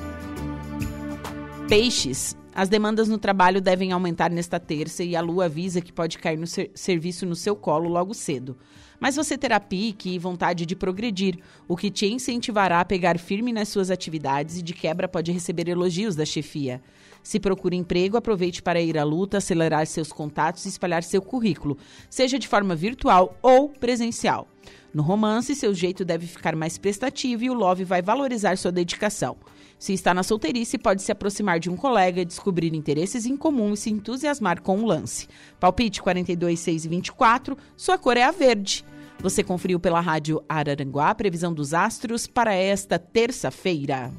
[1.70, 2.36] Peixes.
[2.54, 6.38] As demandas no trabalho devem aumentar nesta terça e a lua avisa que pode cair
[6.38, 8.58] no ser serviço no seu colo logo cedo.
[9.00, 13.54] Mas você terá pique e vontade de progredir, o que te incentivará a pegar firme
[13.54, 16.82] nas suas atividades e de quebra pode receber elogios da chefia.
[17.24, 21.78] Se procura emprego, aproveite para ir à luta, acelerar seus contatos e espalhar seu currículo,
[22.10, 24.48] seja de forma virtual ou presencial.
[24.94, 29.38] No romance, seu jeito deve ficar mais prestativo e o Love vai valorizar sua dedicação.
[29.80, 33.78] Se está na solteirice, pode se aproximar de um colega, descobrir interesses em comum e
[33.78, 35.28] se entusiasmar com o lance.
[35.60, 38.86] Palpite 42, 6 e 24, sua cor é a verde.
[39.20, 44.12] Você conferiu pela rádio Araranguá a previsão dos astros para esta terça-feira.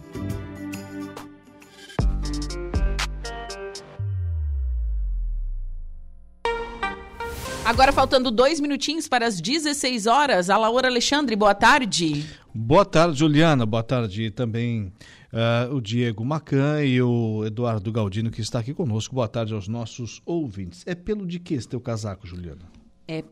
[7.64, 10.50] Agora faltando dois minutinhos para as 16 horas.
[10.50, 12.26] A Laura Alexandre, boa tarde.
[12.52, 13.64] Boa tarde, Juliana.
[13.64, 14.92] Boa tarde também
[15.32, 19.14] uh, o Diego Macan e o Eduardo Galdino que está aqui conosco.
[19.14, 20.82] Boa tarde aos nossos ouvintes.
[20.86, 22.62] É pelo de que esse teu casaco, Juliana?
[23.06, 23.22] É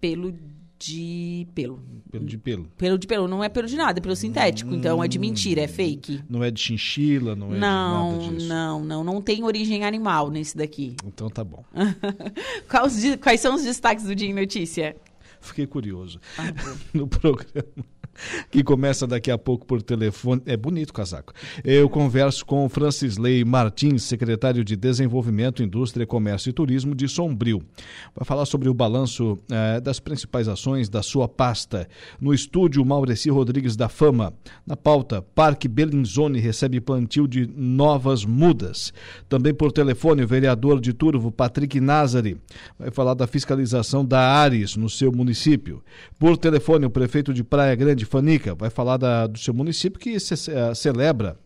[0.00, 0.34] pelo
[0.80, 1.78] de pelo.
[2.10, 2.64] Pelo de pelo.
[2.76, 4.70] Pelo de pelo, não é pelo de nada, é pelo sintético.
[4.70, 6.22] Hum, então é de mentira, é fake.
[6.28, 8.48] Não é de chinchila, não é não, de nada disso.
[8.48, 10.96] Não, não, não tem origem animal nesse daqui.
[11.04, 11.62] Então tá bom.
[12.68, 14.96] quais, quais são os destaques do Dia em Notícia?
[15.40, 16.18] Fiquei curioso.
[16.38, 16.52] Ah,
[16.94, 17.64] no programa
[18.50, 20.42] que começa daqui a pouco por telefone.
[20.46, 21.32] É bonito o casaco.
[21.64, 27.62] Eu converso com Francisley Martins, secretário de Desenvolvimento, Indústria, Comércio e Turismo de Sombrio.
[28.14, 31.88] Vai falar sobre o balanço eh, das principais ações da sua pasta.
[32.20, 34.32] No estúdio, Maureci Rodrigues da Fama.
[34.66, 38.92] Na pauta, Parque Belinzone recebe plantio de novas mudas.
[39.28, 42.40] Também por telefone, o vereador de Turvo, Patrick Nazari,
[42.78, 45.82] vai falar da fiscalização da Ares no seu município.
[46.18, 50.18] Por telefone, o prefeito de Praia Grande, Fanica, vai falar da, do seu município que
[50.18, 51.38] se, uh, celebra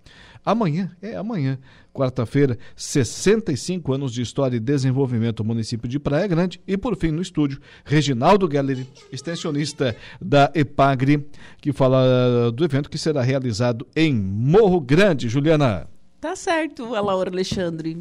[0.43, 1.59] amanhã, é amanhã,
[1.93, 6.61] quarta-feira, 65 anos de história e desenvolvimento do município de Praia Grande.
[6.67, 11.29] E por fim, no estúdio, Reginaldo Galleri, extensionista da EPAGRE,
[11.61, 15.29] que fala do evento que será realizado em Morro Grande.
[15.29, 15.94] Juliana.
[16.25, 17.95] Tá certo, a Laura Alexandre.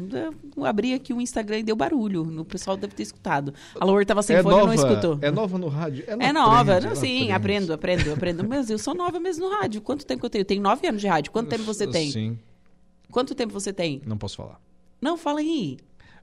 [0.56, 2.40] Eu abri aqui o Instagram e deu barulho.
[2.40, 3.52] O pessoal deve ter escutado.
[3.78, 5.18] A Laura estava sem é fone e não escutou.
[5.20, 6.06] É nova no rádio?
[6.08, 6.78] é nova.
[6.78, 8.42] Aprende, sim, aprendo, aprendo, aprendo.
[8.48, 9.82] Mas eu sou nova mesmo no rádio.
[9.82, 10.40] Quanto tempo eu tenho?
[10.40, 11.30] Eu tenho nove anos de rádio.
[11.30, 12.10] Quanto tempo você tem?
[12.10, 12.38] Sim.
[13.10, 14.00] Quanto tempo você tem?
[14.06, 14.58] Não posso falar.
[15.02, 15.76] Não, fala aí.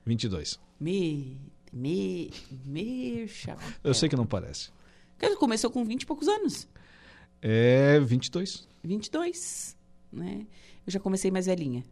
[0.03, 0.59] 22.
[0.79, 1.37] Me...
[1.71, 2.31] Me...
[2.65, 3.29] Me...
[3.83, 4.71] Eu sei que não parece.
[5.37, 6.67] Começou com 20 e poucos anos.
[7.43, 8.67] É 22.
[8.83, 9.77] 22,
[10.11, 10.45] né?
[10.85, 11.83] Eu já comecei mais velhinha.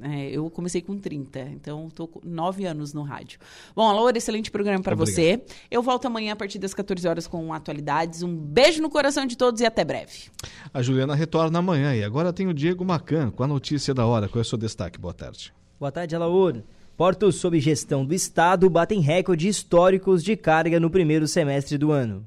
[0.00, 0.08] É.
[0.08, 3.38] É, eu comecei com 30, então estou com 9 anos no rádio.
[3.74, 5.42] Bom, Laura, excelente programa para você.
[5.70, 8.22] Eu volto amanhã a partir das 14 horas com atualidades.
[8.22, 10.30] Um beijo no coração de todos e até breve.
[10.72, 14.28] A Juliana retorna amanhã e agora tem o Diego Macan com a notícia da hora.
[14.28, 14.98] Qual é o seu destaque?
[14.98, 15.52] Boa tarde.
[15.78, 16.64] Boa tarde, Laura.
[16.96, 22.26] Portos sob gestão do Estado batem recordes históricos de carga no primeiro semestre do ano.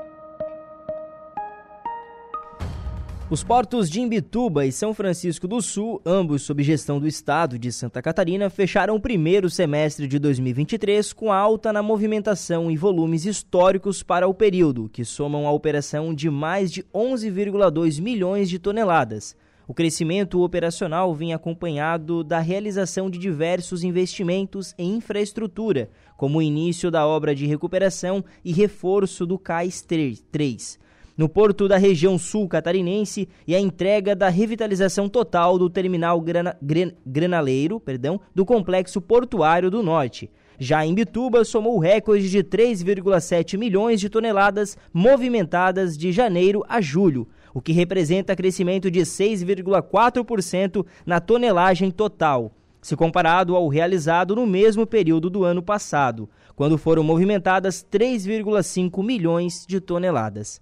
[3.31, 7.71] Os portos de Imbituba e São Francisco do Sul, ambos sob gestão do Estado de
[7.71, 14.03] Santa Catarina, fecharam o primeiro semestre de 2023 com alta na movimentação e volumes históricos
[14.03, 19.33] para o período, que somam a operação de mais de 11,2 milhões de toneladas.
[19.65, 26.91] O crescimento operacional vinha acompanhado da realização de diversos investimentos em infraestrutura, como o início
[26.91, 30.21] da obra de recuperação e reforço do Cais 3,
[31.17, 36.57] no porto da região sul catarinense e a entrega da revitalização total do terminal grana,
[37.05, 40.29] granaleiro perdão, do complexo portuário do norte.
[40.59, 46.79] Já em Bituba, somou o recorde de 3,7 milhões de toneladas movimentadas de janeiro a
[46.79, 54.45] julho, o que representa crescimento de 6,4% na tonelagem total, se comparado ao realizado no
[54.45, 60.61] mesmo período do ano passado, quando foram movimentadas 3,5 milhões de toneladas.